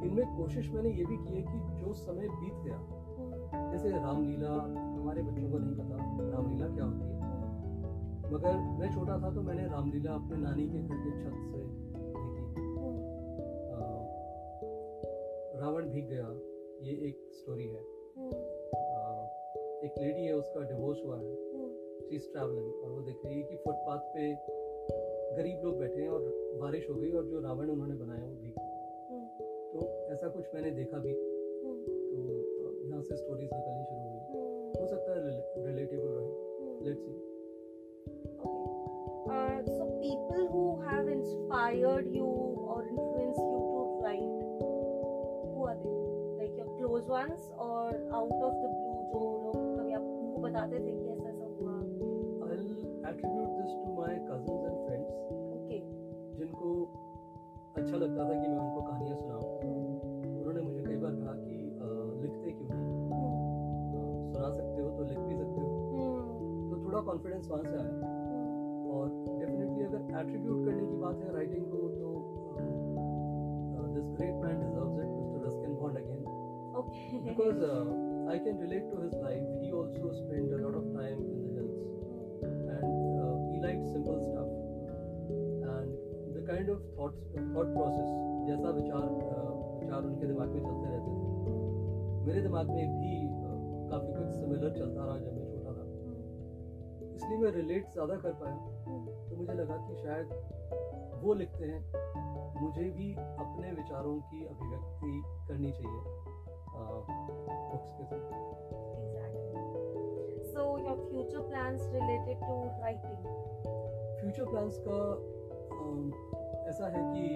[0.05, 2.79] इनमें कोशिश मैंने ये भी की है कि जो समय बीत गया
[3.73, 4.55] जैसे रामलीला
[4.97, 5.97] हमारे बच्चों को नहीं पता
[6.33, 7.14] रामलीला क्या होती है।
[8.35, 12.65] मगर मैं छोटा था तो मैंने रामलीला अपने नानी के घर के छत से देखी।
[15.61, 16.41] रावण भीग गया।
[16.83, 19.25] ये एक स्टोरी है। अ,
[19.85, 21.33] एक लेडी है उसका डिवोर्स हुआ है।
[22.17, 24.35] इज़ ट्रैवलिंग और वो देख रही है कि फुटपाथ पे
[25.37, 26.21] गरीब लोग बैठे हैं और
[26.61, 28.75] बारिश हो गई और जो रावण उन्होंने बनाया वो भीग गया।
[29.73, 34.21] तो ऐसा कुछ मैंने देखा भी। तो यहाँ से स्टोरीज निकलनी शुरू हुई।
[34.81, 35.31] हो सकता है
[35.67, 36.45] रिलेटेबल रहे।
[36.85, 37.24] Let's see
[40.35, 44.35] people who have inspired you or influenced you to write?
[45.55, 45.99] Who are they?
[46.39, 50.93] Like your close ones or out of the blue जो लोग कभी आपको बताते थे
[50.99, 51.75] कि ऐसा ऐसा हुआ?
[52.43, 52.63] I'll
[53.11, 55.13] attribute this to my cousins and friends.
[55.57, 55.81] Okay.
[56.39, 56.69] जिनको
[57.77, 59.47] अच्छा लगता था कि मैं उनको कहानियाँ सुनाऊँ.
[60.39, 61.89] उन्होंने मुझे कई बार कहा कि आ,
[62.23, 62.83] लिखते क्यों नहीं?
[64.33, 65.69] सुना सकते हो तो लिख भी सकते हो.
[66.71, 68.14] तो थोड़ा कॉन्फिडेंस वहाँ से आया.
[69.95, 72.13] अगर एट्रीब्यूट करने की बात है राइटिंग को तो
[73.95, 76.23] this great man deserves it mister Ruskin Bond again
[76.75, 77.19] Okay.
[77.25, 79.43] because uh, I can relate to his life.
[79.59, 81.77] He also spent a lot of time in the hills,
[82.43, 84.51] and uh, he liked simple stuff.
[85.75, 85.95] And
[86.35, 87.23] the kind of thoughts,
[87.55, 88.11] thought process,
[88.49, 93.57] जैसा विचार uh, विचार उनके दिमाग में चलते रहते थे मेरे दिमाग में भी uh,
[93.91, 95.85] काफ़ी कुछ सिमिलर चलता रहा जब मैं छोटा था
[97.15, 98.74] इसलिए मैं रिलेट ज़्यादा कर पाया
[99.35, 100.27] तो मुझे लगा कि शायद
[101.25, 101.81] वो लिखते हैं।
[102.63, 106.03] मुझे भी अपने विचारों की अभिव्यक्ति करनी चाहिए
[107.73, 108.21] बुक्स के साथ
[114.21, 115.01] फ्यूचर प्लान्स का
[115.77, 116.13] अम,
[116.69, 117.35] ऐसा है कि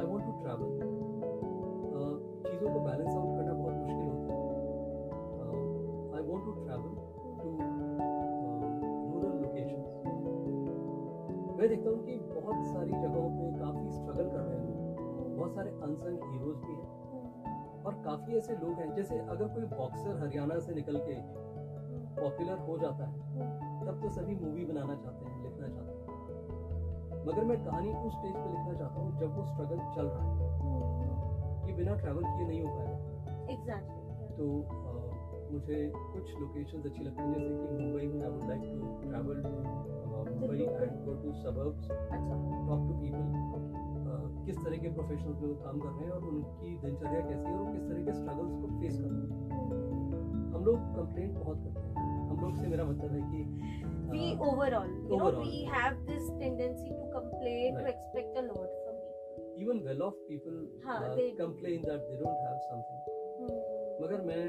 [0.00, 0.78] आई वांट टू ट्रैवल
[2.50, 3.14] चीज़ों को बैलेंस
[15.52, 20.20] बहुत सारे अनसंग हीरोज भी हैं। और काफ़ी ऐसे लोग हैं जैसे अगर कोई बॉक्सर
[20.20, 21.14] हरियाणा से निकल के
[22.20, 23.20] पॉपुलर हो जाता है
[23.86, 28.34] तब तो सभी मूवी बनाना चाहते हैं लिखना चाहते हैं। मगर मैं कहानी उस स्टेज
[28.34, 32.62] पे लिखना चाहता हूँ जब वो स्ट्रगल चल रहा है ये बिना ट्रैवल किए नहीं
[32.62, 32.96] हो पाएगा।
[33.54, 34.00] Exactly.
[34.38, 34.94] तो अ,
[35.52, 39.42] मुझे कुछ लोकेशंस अच्छी लगती हैं जैसे कि मुंबई में I would like to travel
[39.42, 41.88] to Mumbai and go to suburbs.
[42.68, 43.91] Talk to people
[44.46, 47.58] किस तरह के प्रोफेशनल पे वो काम कर रहे हैं और उनकी दिनचर्या कैसी है
[47.58, 49.60] और किस तरह के स्ट्रगल्स को फेस कर रहे हैं।
[50.54, 53.40] हम लोग कंप्लेंट बहुत करते हैं। हम लोग से मेरा मतलब है कि
[54.12, 54.90] we overall
[55.38, 60.14] we have this tendency to complain to expect a lot from people even well off
[60.28, 60.58] people
[61.40, 63.00] complain that they don't have something
[64.02, 64.44] मगर मैं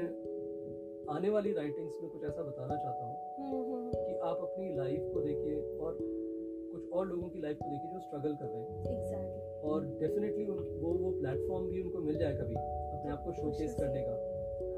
[1.14, 5.56] आने वाली राइटिंग्स में कुछ ऐसा बताना चाहता हूँ कि आप अपनी लाइफ को देखिए
[5.78, 9.43] और कुछ और लोगों की लाइफ को देखिए जो स्ट्रगल कर रहे हैं। Exactly exactly.
[9.64, 14.02] और डेफिनेटली वो वो प्लेटफॉर्म भी उनको मिल जाए कभी अपने आप को शोकेस करने
[14.02, 14.14] का।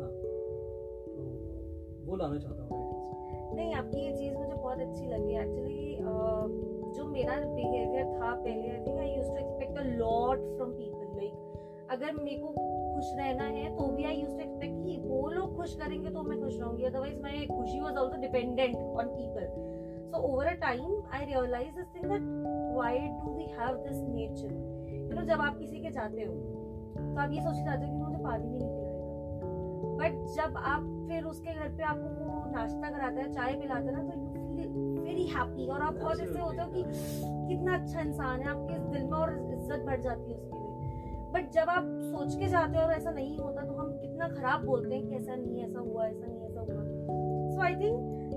[0.01, 0.11] हाँ।
[1.07, 1.25] तो
[2.07, 2.85] वो लाना चाहता हूँ
[3.57, 5.96] नहीं आपकी ये चीज़ मुझे बहुत अच्छी लगी। एक्चुअली
[6.96, 11.16] जो मेरा बिहेवियर था पहले I think I used to expect a lot from people
[11.16, 12.49] like अगर मेरे को
[12.94, 16.22] खुश रहना है तो भी आई यूज्ड टू एक्सपेक्ट कि वो लोग खुश करेंगे तो
[16.22, 19.46] मैं खुश रहूँगी। अदरवाइज़ माय खुशी was also dependent on people
[20.11, 22.25] so over a time I realise this thing that
[22.77, 24.75] why do we have this nature
[25.07, 26.35] you know जब आप किसी के जाते हो
[26.97, 28.95] तो आप ये सोच के जाते हो कि मुझे पानी नहीं पिलाएगा।
[29.99, 33.92] बट जब आप फिर उसके घर पे आपको वो नाश्ता कराता है, चाय पिलाता है
[33.92, 34.69] ना तो यू फील
[35.01, 36.83] वेरी हैप्पी और आप बहुत ऐसे होते हो कि
[37.49, 40.64] कितना अच्छा इंसान है, आपके दिल में और इज़्ज़त बढ़ जाती है उसके लिए।
[41.35, 44.64] बट जब आप सोच के जाते हो और ऐसा नहीं होता तो हम कितना खराब
[44.66, 46.83] बोलते हैं कि ऐसा नहीं, ऐसा हुआ, ऐसा नहीं, ऐसा हुआ।
[47.55, 47.97] So I think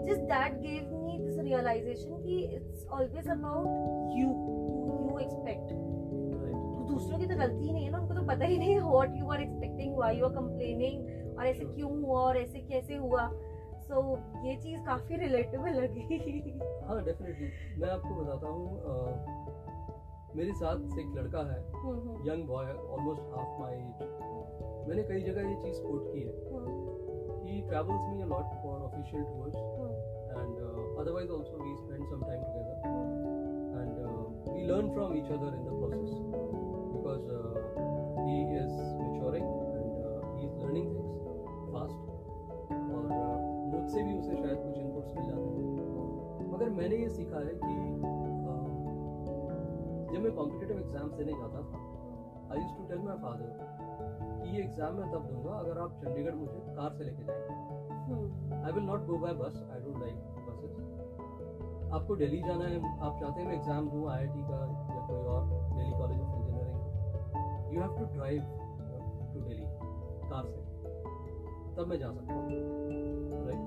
[0.10, 3.68] just that gave me this realisation कि it's always about
[4.18, 4.28] you
[4.88, 5.68] you expect.
[5.70, 5.79] तो
[7.00, 9.30] दूसरों की तो गलती ही नहीं है ना उनको तो पता ही नहीं what you
[9.32, 13.30] are expecting why you are complaining और ऐसे क्यों हुआ और ऐसे कैसे हुआ।
[13.90, 14.02] सो
[14.46, 16.02] ये चीज़ काफ़ी रिलेटेबल लगी।
[16.88, 17.48] हाँ डेफिनेटली
[17.82, 21.60] मैं आपको बताता हूँ अ, मेरे साथ एक लड़का है
[22.28, 24.04] young boy almost half my age
[24.90, 26.38] मैंने कई जगह ये चीज़ कोट की है।
[28.30, 29.94] lot for official tours hmm,
[30.40, 32.76] and uh, otherwise also we spend some time together.
[32.86, 33.40] Hmm,
[33.82, 36.12] and uh, we learn from each other in the process.
[37.10, 37.58] Because uh,
[38.22, 38.70] he is
[39.02, 41.18] maturing and uh, he is learning things
[41.74, 41.98] fast.
[42.70, 43.38] और uh,
[43.70, 45.64] मुझसे भी उसे शायद कुछ inputs मिल जाते हैं।
[46.52, 47.74] मगर मैंने ये सीखा है कि
[50.12, 51.78] जब मैं कॉम्पिटिटिव एग्ज़ाम्स देने जाता था
[52.52, 53.50] I use to tell my father
[54.42, 58.72] कि ये एग्ज़ाम मैं तब दूँगा अगर आप चंडीगढ़ मुझे कार से लेके जाएँगे। I
[58.78, 60.16] will not go by bus I don't like
[60.50, 60.74] buses
[61.98, 64.60] आपको दिल्ली जाना है आप चाहते हैं मैं एग्ज़ाम दूँ आईआईटी का
[64.96, 65.44] या कोई और
[65.78, 66.39] Delhi college of
[67.74, 68.42] you have to drive
[69.34, 69.68] to Delhi
[70.30, 70.62] car से।
[71.76, 72.42] तब मैं जा सकता हूँ
[73.46, 73.62] राइट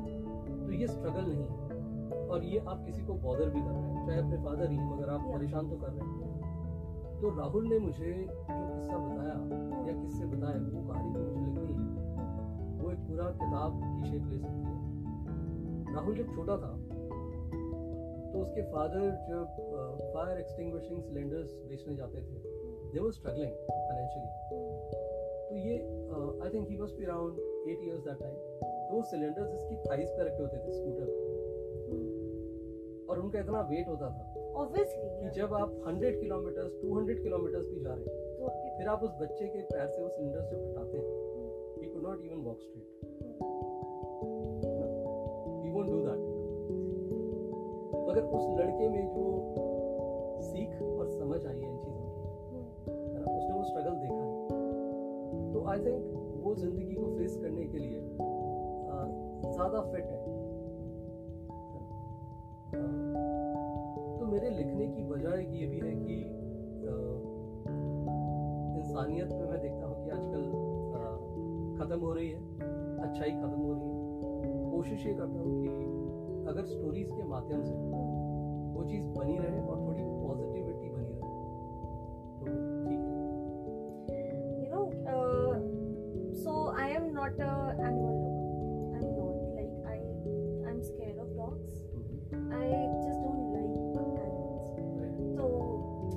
[0.66, 1.50] तो ये स्ट्रगल नहीं है।
[2.28, 5.08] और ये आप किसी को बॉदर भी कर रहे हैं चाहे अपने फादर ही मगर
[5.10, 9.34] आप परेशान तो कर रहे हैं। तो राहुल ने मुझे जो किस्सा बताया
[9.88, 12.02] या किससे बताया वो कहानी तो मुझे लिखनी है।
[12.78, 16.72] वो एक पूरा किताब की शेप ले सकती है। राहुल जब छोटा था
[18.32, 19.46] तो उसके फादर जब
[20.14, 22.41] फायर एक्सटिंग्विशिंग सिलेंडर्स बेचने जाते थे।
[22.94, 24.30] दे वर स्ट्रगलिंग फाइनेंशियली
[25.48, 25.76] तो ये
[26.44, 27.38] I think he must be around
[27.70, 28.34] eight years that time
[28.88, 31.06] तो सिलेंडर्स इसकी थाइस पे रखे होते थे स्कूटर
[31.84, 37.62] हम्म, और उनका इतना वेट होता था ऑब्वियसली कि जब आप 100 किलोमीटर 200 किलोमीटर
[37.68, 40.56] भी जा रहे हैं तो फिर आप उस बच्चे के पैर से वो सिलेंडर से
[40.56, 41.06] हटाते हैं।
[41.78, 42.86] He could not even walk straight
[45.64, 46.30] he won't do that
[48.08, 49.24] मगर उस लड़के में जो
[55.72, 56.00] आई थिंक
[56.44, 58.00] वो ज़िंदगी को फेस करने के लिए
[59.44, 60.18] ज़्यादा फिट है।
[64.18, 66.16] तो मेरे लिखने की वजह ये भी है कि
[68.80, 70.42] इंसानियत में मैं देखता हूँ कि आजकल
[71.78, 72.40] खत्म हो रही है,
[73.00, 75.68] अच्छाई खत्म हो रही है। कोशिश ये करता हूँ कि
[76.50, 77.74] अगर स्टोरीज के माध्यम से
[78.74, 80.04] वो चीज़ बनी रहे और थोड़ी
[87.22, 87.50] not a
[87.86, 88.98] animal lover.
[88.98, 89.36] I'm not.
[89.54, 89.98] Like i
[90.68, 91.74] i'm scared of dogs.
[92.32, 92.70] Hmm, i
[93.04, 94.72] just don't like animals.
[95.36, 95.44] तो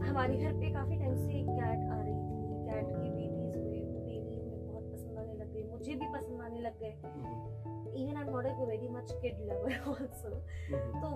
[0.05, 2.33] हमारे घर पे काफ़ी टाइम से एक कैट आ रही थी.
[2.69, 6.41] कैट की बेबीज हुए वो बेबी हमें बहुत पसंद आने लग गए मुझे भी पसंद
[6.41, 6.93] आने लग गए.
[7.05, 7.33] हम्म,
[8.01, 11.09] even I am not a very much kid lover hmm, तो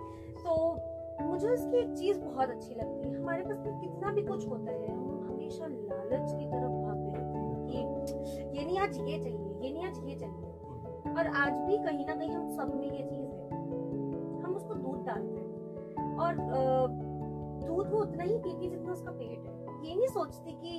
[0.44, 0.79] तो
[1.22, 4.72] मुझे उसकी एक चीज़ बहुत अच्छी लगती है। हमारे पास में कितना भी कुछ होता
[4.72, 9.38] है हम हमेशा लालच की तरफ़ भागते रहते हैं कि ये नहीं आज ये चाहिए
[9.38, 12.90] ये नहीं आज ये चाहिए। हम्म, और आज भी कहीं ना कहीं हम सब में
[12.90, 13.48] ये चीज़ है।
[14.42, 17.10] हम उसको दूध डालते हैं। और अ,
[17.61, 20.75] दूध वो उतना ही पीती है जितना उसका पेट है। ये नहीं सोचती कि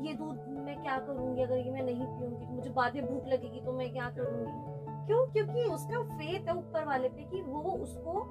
[0.00, 3.26] ये दूध मैं क्या करूँगी अगर ये मैं नहीं पीऊँगी तो मुझे बाद में भूख
[3.26, 4.80] लगेगी तो मैं क्या करूँगी?
[5.06, 5.26] क्यों?
[5.26, 8.24] क्योंकि उसका फेथ है ऊपर वाले पे कि वो उसको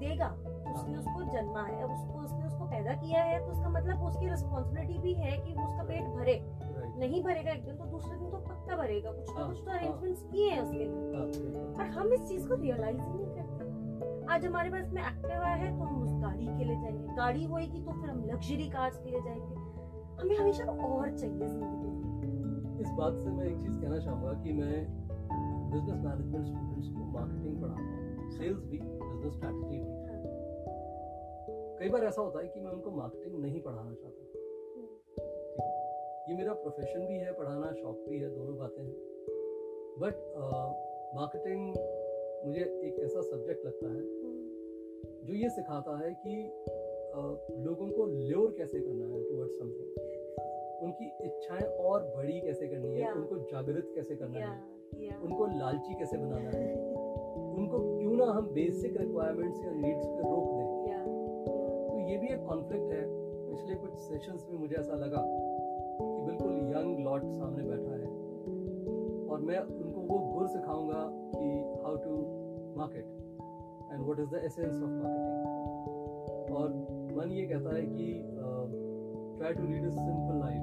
[0.00, 0.28] देगा।
[0.68, 4.98] उसने उसको जन्मा है उसको उसने उसको पैदा किया है तो उसका मतलब उसकी रिस्पॉन्सिबिलिटी
[4.98, 6.40] भी है कि उसका पेट भरे।
[6.98, 9.70] नहीं भरेगा एक दिन तो दूसरे दिन तो पक्का भरेगा। कुछ ना हाँ, कुछ तो
[9.70, 11.26] हाँ। अरेंजमेंट्स किए हैं उसके लिए। हाँ,
[11.76, 13.47] पर हम इस चीज़ को रियलाइज़ ही नहीं करते।
[14.28, 17.78] आज हमारे पास में एक्टिवा है तो हम उस गाड़ी के लिए जाएँगे। गाड़ी होएगी
[17.84, 19.54] तो फिर हम लग्जरी कार्स के लिए जाएँगे।
[20.16, 21.88] हमें हमेशा और चाहिए ज़िंदगी।
[22.28, 24.86] में इस बात से मैं एक चीज़ कहना चाहूँगा कि मैं
[25.72, 29.88] बिज़नेस मैनेजमेंट स्टूडेंट्स को मार्केटिंग पढ़ाता हूँ। सेल्स भी बिज़नेस स्ट्रैटेजी भी।
[31.78, 34.24] कई बार ऐसा होता है कि मैं उनको मार्केटिंग नहीं पढ़ाना चाहता।
[36.30, 38.94] ये मेरा प्रोफेशन भी है, पढ़ाना शौक भी है, दोनों बातें हैं।
[39.98, 40.14] बट
[41.14, 41.74] मार्केटिंग
[42.46, 44.17] मुझे एक ऐसा सब्जेक्ट लगता है
[45.28, 46.34] जो ये सिखाता है कि
[47.64, 49.88] लोगों को ल्योर कैसे करना है टुवर्ड्स समथिंग
[50.82, 53.06] उनकी इच्छाएँ और बड़ी कैसे करनी है?
[53.06, 53.16] Yeah.
[53.16, 54.62] उनको जागृत कैसे करना है?
[55.22, 56.74] उनको लालची कैसे बनाना है?
[57.58, 60.66] उनको क्यों ना हम बेसिक रिक्वायरमेंट्स या नीड्स पे रोक दें?
[61.88, 63.04] तो ये भी एक कॉन्फ्लिक्ट है।
[63.50, 68.06] पिछले कुछ सेशंस में मुझे ऐसा लगा कि बिल्कुल यंग लॉट सामने बैठा है।
[69.28, 72.16] और मैं उनको वो गुर सिखाऊँगा कि how to
[72.76, 73.04] market
[73.98, 75.38] and what is the essence of marketing
[76.56, 76.66] और
[77.16, 78.04] मन ये कहता है कि
[79.38, 80.62] try to lead a simple life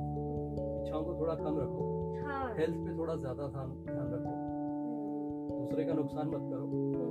[0.79, 1.83] इच्छाओं को थोड़ा कम रखो।
[2.25, 4.33] हाँ। हेल्थ पे थोड़ा ज़्यादा ध्यान ध्यान रखो।
[5.59, 6.65] दूसरे का नुकसान मत करो।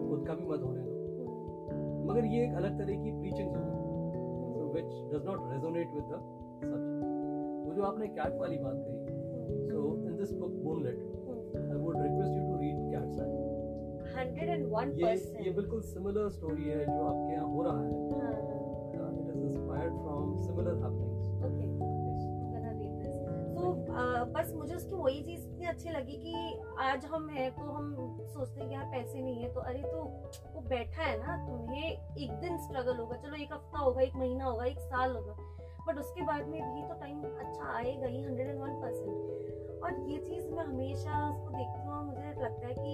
[0.08, 0.92] खुद का भी मत होने दो।
[2.10, 3.82] मगर ये एक अलग तरह की प्रीचिंग होगी
[4.56, 6.18] so which does not resonate with the
[6.62, 7.04] subject.
[7.66, 8.98] वो जो आपने कैट वाली बात कही।
[9.68, 10.98] so in this book moonlit
[14.34, 17.88] 101 ये ये बिल्कुल सिमिलर स्टोरी है जो आपके यहाँ हो रहा है।
[19.20, 21.22] It is inspired from similar happenings
[23.64, 23.92] okay
[24.32, 26.34] बस मुझे उसकी वही चीज़ इतनी अच्छी लगी कि
[26.80, 27.84] आज हम हैं तो हम
[28.22, 29.98] सोचते हैं कि यार पैसे नहीं है तो अरे तो
[30.54, 34.44] वो बैठा है ना तुम्हें एक दिन स्ट्रगल होगा। चलो एक हफ़्ता होगा एक महीना
[34.44, 35.36] होगा एक साल होगा।
[35.86, 39.90] बट उसके बाद में भी तो टाइम अच्छा आएगा ही हंड्रेड एंड वन परसेंट और
[40.10, 42.92] ये चीज़ मैं हमेशा उसको देखती हूँ मुझे लगता है कि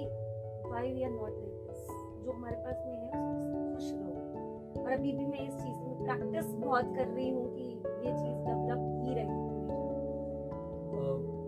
[0.71, 1.87] why we are not like this
[2.25, 5.95] जो हमारे पास में है उसमें खुश रहो। और अभी भी मैं इस चीज़ में
[6.03, 9.39] प्रैक्टिस बहुत कर रही हूँ कि ये चीज़ डेवलप ही रहे।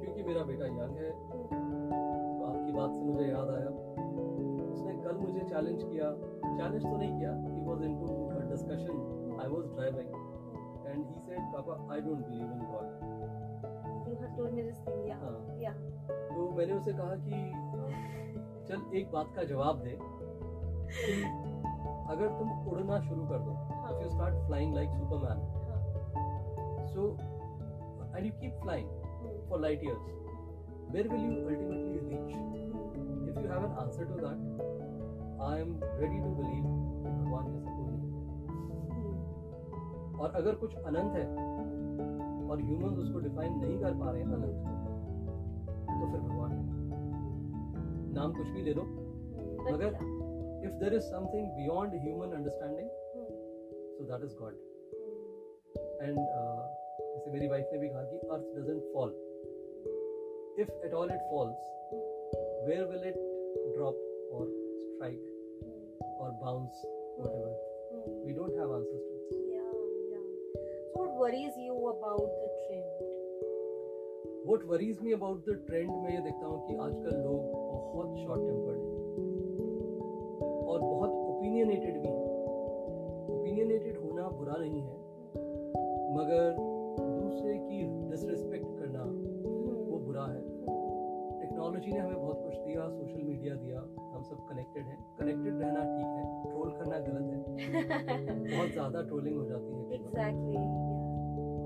[0.01, 3.71] क्योंकि मेरा बेटा यंग है तो आपकी बात से मुझे याद आया।
[4.73, 6.11] उसने कल मुझे चैलेंज किया।
[6.57, 10.09] चैलेंज तो नहीं किया he was into a discussion I was driving
[10.87, 12.87] and he said papa I don't believe in God
[14.05, 15.21] You have told me this thing, yeah.
[15.21, 15.77] हाँ। Yeah.
[16.35, 17.37] तो मैंने उसे कहा कि
[18.73, 19.91] चल एक बात का जवाब दे।
[22.13, 23.57] अगर तुम उड़ना शुरू कर दो
[31.91, 32.33] if reach
[33.29, 34.39] if you have an answer to that
[35.43, 35.71] I am
[36.01, 36.65] ready to believe
[37.05, 37.59] भगवान के
[38.95, 41.27] हम्म। और अगर कुछ अनंत है
[42.49, 44.57] और ह्यूमन उसको डिफाइन नहीं कर पा रहे हैं अनंत
[46.01, 46.42] तो फिर भगवान
[48.19, 48.85] नाम कुछ भी ले लो
[49.71, 49.91] मगर
[50.67, 52.89] if there is something beyond human understanding.
[53.97, 54.55] So that is God.
[56.03, 56.19] And
[57.01, 59.11] जैसे मेरी वाइफ ने भी कहा कि earth doesn't fall
[60.63, 61.61] if at all it falls
[62.69, 63.19] where will it
[63.77, 63.97] drop
[64.33, 65.21] और स्ट्राइक.
[66.21, 66.83] और bounce
[68.37, 69.17] don't have answers to
[69.49, 69.73] Yeah,
[70.11, 70.23] yeah.
[70.93, 73.03] So what worries you about the trend?
[74.51, 77.43] what worries me about the trend मैं ये देखता हूँ कि आजकल लोग
[77.73, 78.91] बहुत शॉर्ट टेम्पर्ड हैं।
[80.65, 82.27] और बहुत ओपिनियनेटेड भी हैं।
[83.31, 84.97] ओपिनियनेटेड होना बुरा नहीं है
[86.15, 86.45] मगर
[87.21, 89.05] दूसरे की डिसरिस्पेक्ट करना
[89.91, 90.41] वो बुरा है।
[91.41, 93.79] टेक्नोलॉजी ने हमें बहुत कुछ दिया सोशल मीडिया दिया
[94.13, 97.39] हम सब कनेक्टेड हैं। कनेक्टेड रहना ठीक है ट्रोल करना गलत है।
[98.53, 100.65] बहुत ज़्यादा ट्रोलिंग हो जाती है। Exactly.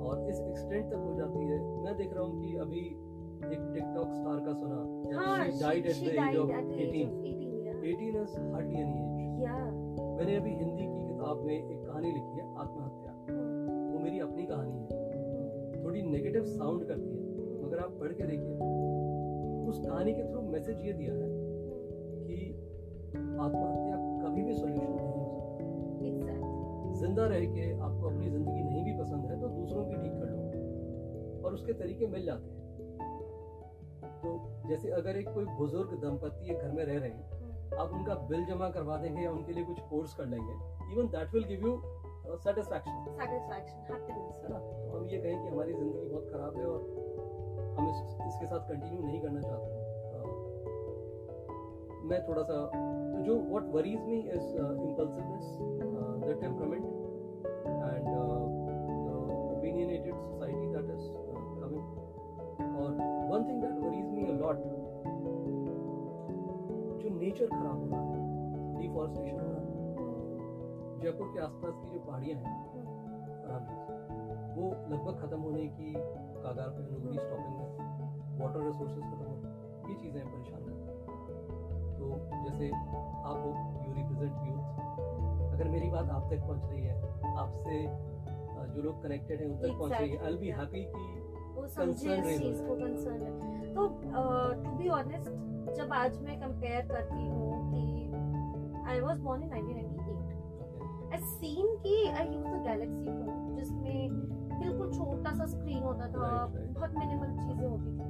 [0.07, 2.85] और इस एक्सटेंट तक हो जाती है। मैं देख रहा हूँ कि अभी
[3.47, 4.39] एक TikTok star
[5.57, 7.13] she died at the age of 18.
[7.65, 7.75] Yeah.
[7.83, 9.65] 18 is hardly any age Yeah.
[10.19, 13.93] मैंने अभी हिंदी की किताब में एक कहानी लिखी है आत्महत्या Hmm.
[13.93, 15.85] वो मेरी अपनी कहानी है Hmm.
[15.85, 18.55] थोड़ी नेगेटिव साउंड करती है मगर आप पढ़ के देखिए
[19.71, 21.29] उस कहानी के थ्रू मैसेज ये दिया है
[22.27, 22.39] कि
[23.15, 25.55] आत्महत्या कभी भी सॉल्यूशन नहीं हो सकता
[26.09, 26.95] Exactly.
[27.01, 30.31] ज़िंदा रह के आपको अपनी ज़िंदगी नहीं भी पसंद है तो दूसरों की ठीक कर
[30.31, 32.56] लो और उसके तरीके मिल जाते हैं
[34.69, 37.35] जैसे अगर एक कोई बुज़ुर्ग दंपति एक घर में रह रहे हैं
[37.69, 37.79] Hmm.
[37.83, 40.53] आप उनका बिल जमा करवा देंगे या उनके लिए कुछ कोर्स कर लेंगे
[40.93, 41.73] even that will give you
[42.45, 44.29] satisfaction Satisfaction, happiness.
[44.45, 47.99] है ना तो हम ये कहें कि हमारी ज़िंदगी बहुत खराब है और हम इस,
[48.27, 49.69] इसके साथ कंटिन्यू नहीं करना चाहते
[50.13, 50.19] अ,
[52.11, 54.49] मैं थोड़ा सा तो जो what worries me is
[54.87, 55.47] impulsiveness
[56.25, 56.85] the temperament
[67.37, 68.19] nature खराब हो रहा है।
[68.81, 69.65] डिफॉरेस्टेशन हो रहा है।
[71.01, 72.53] जयपुर के आसपास की जो पहाड़ियाँ हैं
[74.57, 75.89] वो लगभग खत्म होने की
[76.45, 77.67] कागार पे नोबडी स्टॉपिंग है।
[78.39, 79.35] वाटर रिसोर्सेज खत्म हो
[79.89, 80.97] ये चीज़ें परेशान करती हैं
[81.99, 82.05] तो
[82.45, 83.51] जैसे आप हो
[83.85, 84.65] यू रिप्रेजेंट यूथ
[85.53, 86.95] अगर मेरी बात आप तक पहुँच रही है
[87.37, 87.75] आपसे
[88.75, 91.05] जो लोग कनेक्टेड हैं उन तक पहुँच रही है। आई बी हैप्पी कि
[91.57, 93.83] वो समझे इस चीज़ को कंसर्न है। तो
[94.65, 95.31] टू बी ऑनेस्ट
[95.75, 97.83] जब आज मैं कंपेयर करती हूँ कि
[98.91, 103.99] I was born in 1998 I seen कि I use the Galaxy phone जिसमें
[104.61, 106.47] बिल्कुल छोटा सा स्क्रीन होता था.
[106.47, 108.07] बहुत मिनिमल चीज़ें होती थी।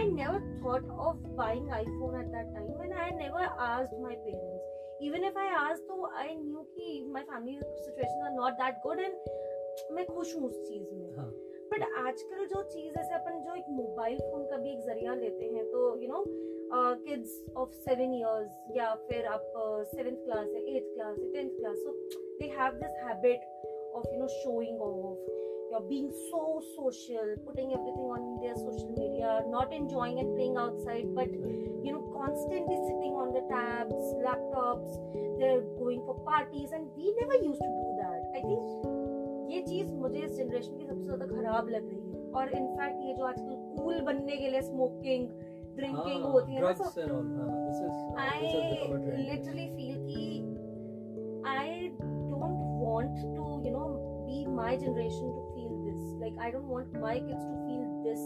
[0.00, 5.02] I never thought of buying iPhone at that time and I never asked my parents
[5.02, 9.00] even if I asked तो आई न्यू कि my family situation are not that good
[9.00, 9.14] and
[9.92, 11.30] मैं खुश हूँ उस चीज़ में। हाँ।
[11.74, 15.46] बट आजकल जो चीज़ ऐसे अपन जो एक मोबाइल फ़ोन का भी एक ज़रिया लेते
[15.54, 16.22] हैं तो you know
[17.06, 19.52] kids of seven years या फिर आप
[19.94, 21.92] सेवेंथ क्लास है एट्थ क्लास है tenth class so
[22.40, 23.50] they have this habit
[23.94, 25.32] of you know showing off
[25.72, 31.10] you're being so social putting everything on their social media not enjoying and playing outside
[31.18, 31.34] but
[31.86, 34.98] you know constantly sitting on the tabs laptops
[35.38, 39.03] they're going for parties and we never used to do that i think
[39.50, 43.14] ये चीज़ मुझे इस generation की सबसे ज़्यादा खराब लग रही है। और इनफैक्ट ये
[43.14, 45.28] जो आजकल कूल बनने के लिए स्मोकिंग
[45.76, 46.68] ड्रिंकिंग होती है ना
[48.22, 48.40] आई
[49.68, 50.24] फील कि
[51.48, 53.84] I don't want to you know
[54.26, 58.22] be my generation to feel this like I don't want my kids to feel this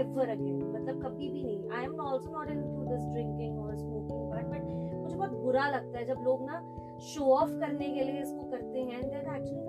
[0.00, 4.22] ever again मतलब कभी भी नहीं। I am also not into this drinking और smoking
[4.30, 4.62] but
[5.02, 6.62] मुझे बहुत बुरा लगता है जब लोग ना
[7.08, 9.63] शो ऑफ़ करने के लिए इसको करते हैं एंड देन एक्चुअली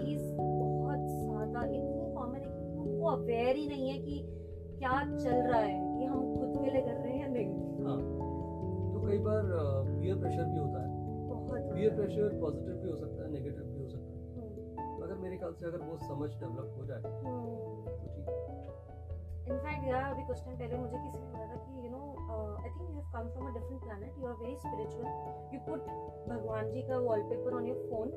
[0.00, 4.16] चीज़ बहुत ज़्यादा इतनी कॉमन है कि उनको अवेयर ही नहीं है कि
[4.78, 7.50] क्या चल रहा है ये हम खुद के लिए कर रहे हैं नहीं।
[7.86, 7.98] हाँ
[8.92, 9.42] तो कई बार
[9.90, 10.88] पीयर प्रेशर भी होता है।
[11.28, 14.18] बहुत पीयर प्रेशर पॉजिटिव भी हो सकता है नेगेटिव भी हो सकता है।
[15.02, 17.10] अगर मेरे ख्याल से अगर वो समझ डेवलप हो जाए तो
[18.14, 18.69] ठीक है।
[19.50, 22.02] इनफैक्ट यार अभी कुछ टाइम पहले मुझे किसी ने बोला था कि you know
[22.62, 25.80] I think you have come from a different planet you are very spiritual you put
[26.28, 28.08] भगवान जी का wallpaper on your phone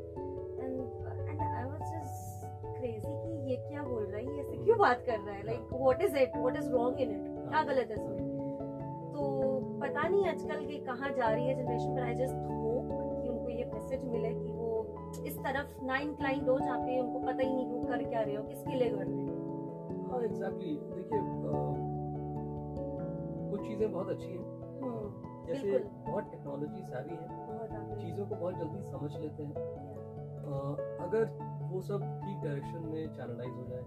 [0.63, 2.45] and and I was just
[2.77, 4.25] crazy कि ये क्या बोल रहा है?
[4.25, 5.43] ये ऐसे क्यों बात कर रहा है?
[5.43, 8.31] Like what is it what is wrong in it क्या गलत है इसमें?
[9.13, 12.89] तो पता नहीं आजकल की कहाँ जा रही है जनरेशन पर आई जस्ट होप
[13.23, 14.69] कि उनको ये मैसेज मिले कि वो
[15.25, 18.36] इस तरफ़ ना इंक्लाइंड हो जहाँ पे उनको पता ही नहीं वो कर क्या रहे
[18.36, 20.75] हो किसके लिए कर रहे हो। हाँ एग्जैक्टली
[21.12, 21.91] देखिए
[23.51, 24.43] कुछ चीज़ें बहुत अच्छी हैं।
[24.82, 25.78] हम्म, जैसे
[26.12, 27.28] बहुत टेक्नोलॉजी सारी है।
[27.99, 33.54] चीज़ों को बहुत जल्दी समझ लेते हैं। अ, अगर वो सब ठीक डायरेक्शन में चैनलाइज
[33.54, 33.84] हो जाए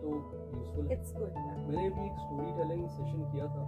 [0.00, 0.08] तो
[0.56, 0.96] यूजफुल है।
[1.68, 3.62] मैंने भी एक स्टोरी टेलिंग सेशन किया था।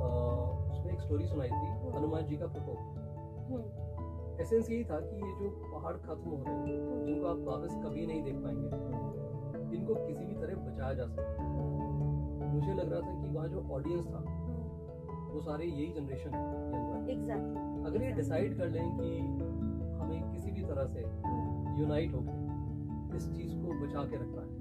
[0.00, 2.78] अ, उसमें एक स्टोरी सुनाई थी हनुमान जी का प्रकोप
[4.40, 8.06] एसेंस यही था कि ये जो पहाड़ खत्म हो रहे हैं जिनको आप वापस कभी
[8.06, 9.19] नहीं देख पाएँगे।
[9.76, 11.42] इनको किसी भी तरह बचाया जा सकता
[12.52, 14.24] मुझे लग रहा था कि वहाँ जो ऑडियंस था
[15.34, 16.60] वो सारे यही जनरेशन है
[17.20, 19.16] young अगर ये डिसाइड कर लें कि
[20.00, 21.00] हमें किसी भी तरह से
[21.80, 24.60] यूनाइट होकर इस चीज़ को बचा के रखना है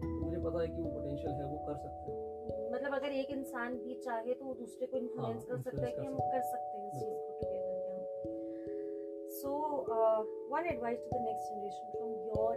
[0.00, 3.30] तो मुझे पता है कि वो पोटेंशियल है वो कर सकते हैं। मतलब अगर एक
[3.30, 6.30] इंसान भी चाहे तो वो दूसरे को इन्फ्लुएंस हाँ, कर सकता है कि हम कर
[6.30, 7.86] कर सकते हैं इस चीज़ को together
[9.30, 9.50] so
[10.54, 12.56] one advice to the next generation from your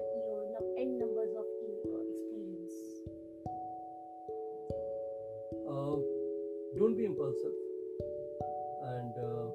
[7.19, 7.55] impulsive
[8.83, 9.47] and uh,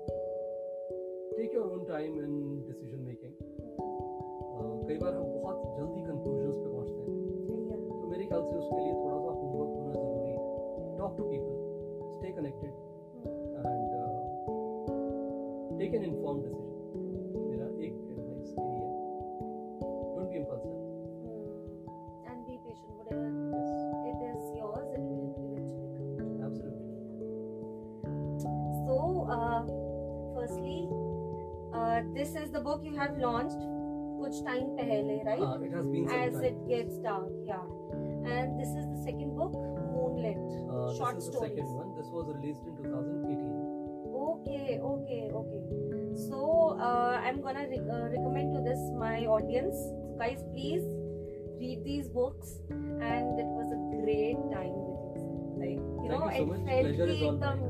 [1.38, 5.33] take your own time in decision making uh, कई बार हम
[30.45, 30.89] firstly
[31.73, 33.63] uh, this is the book you have launched
[34.19, 35.45] kuch time pehle right?
[35.45, 36.45] हाँ it has been some as time.
[36.51, 37.65] it gets dark yeah.
[38.35, 39.57] And this is the second book
[39.95, 40.39] moonlit
[40.75, 41.91] uh, short this is the second one.
[41.97, 43.65] This was released in 2018
[44.29, 45.61] okay okay okay.
[46.29, 49.77] So uh, i'm gonna re- uh, recommend to this my audience.
[49.77, 50.87] So guys please
[51.61, 52.57] read these books.
[52.71, 55.35] And it was a great time with you.
[55.65, 57.61] Like you Thank know you so it felt Pleasure is ki all ekdam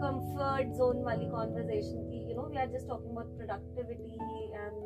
[0.00, 4.18] comfort zone wali conversation ki you know we are just talking about productivity
[4.64, 4.76] and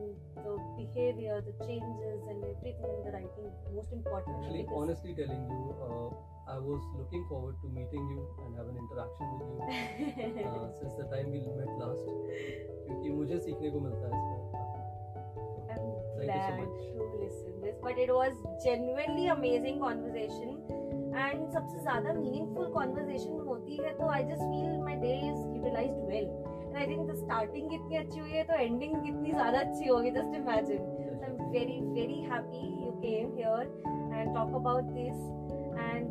[0.47, 3.49] the behavior the changes and everything in the writing
[3.79, 6.09] most important Actually, honestly telling you, uh,
[6.55, 9.61] I was looking forward to meeting you and have an interaction with you
[10.49, 12.05] uh, since the time we met last.
[12.87, 14.41] क्योंकि मुझे सीखने को मिलता है इसमें
[15.73, 15.85] I'm
[16.17, 16.81] Thank you so glad much.
[16.97, 18.35] to listen this, but it was
[18.65, 20.51] genuinely amazing conversation.
[21.15, 25.99] And सबसे ज़्यादा meaningful conversation होती है तो I just feel my day is utilize
[26.07, 30.11] well I think the starting कितनी अच्छी हुई है तो एंडिंग कितनी ज़्यादा अच्छी होगी
[30.11, 31.01] just imagine
[31.51, 33.63] very very happy you came here
[34.15, 35.19] and talk about this
[35.81, 36.09] and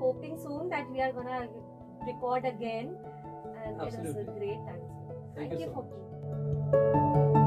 [0.00, 1.38] hoping soon that we are gonna
[2.06, 2.92] record again
[3.56, 4.82] and it is great time
[5.38, 7.43] thank you for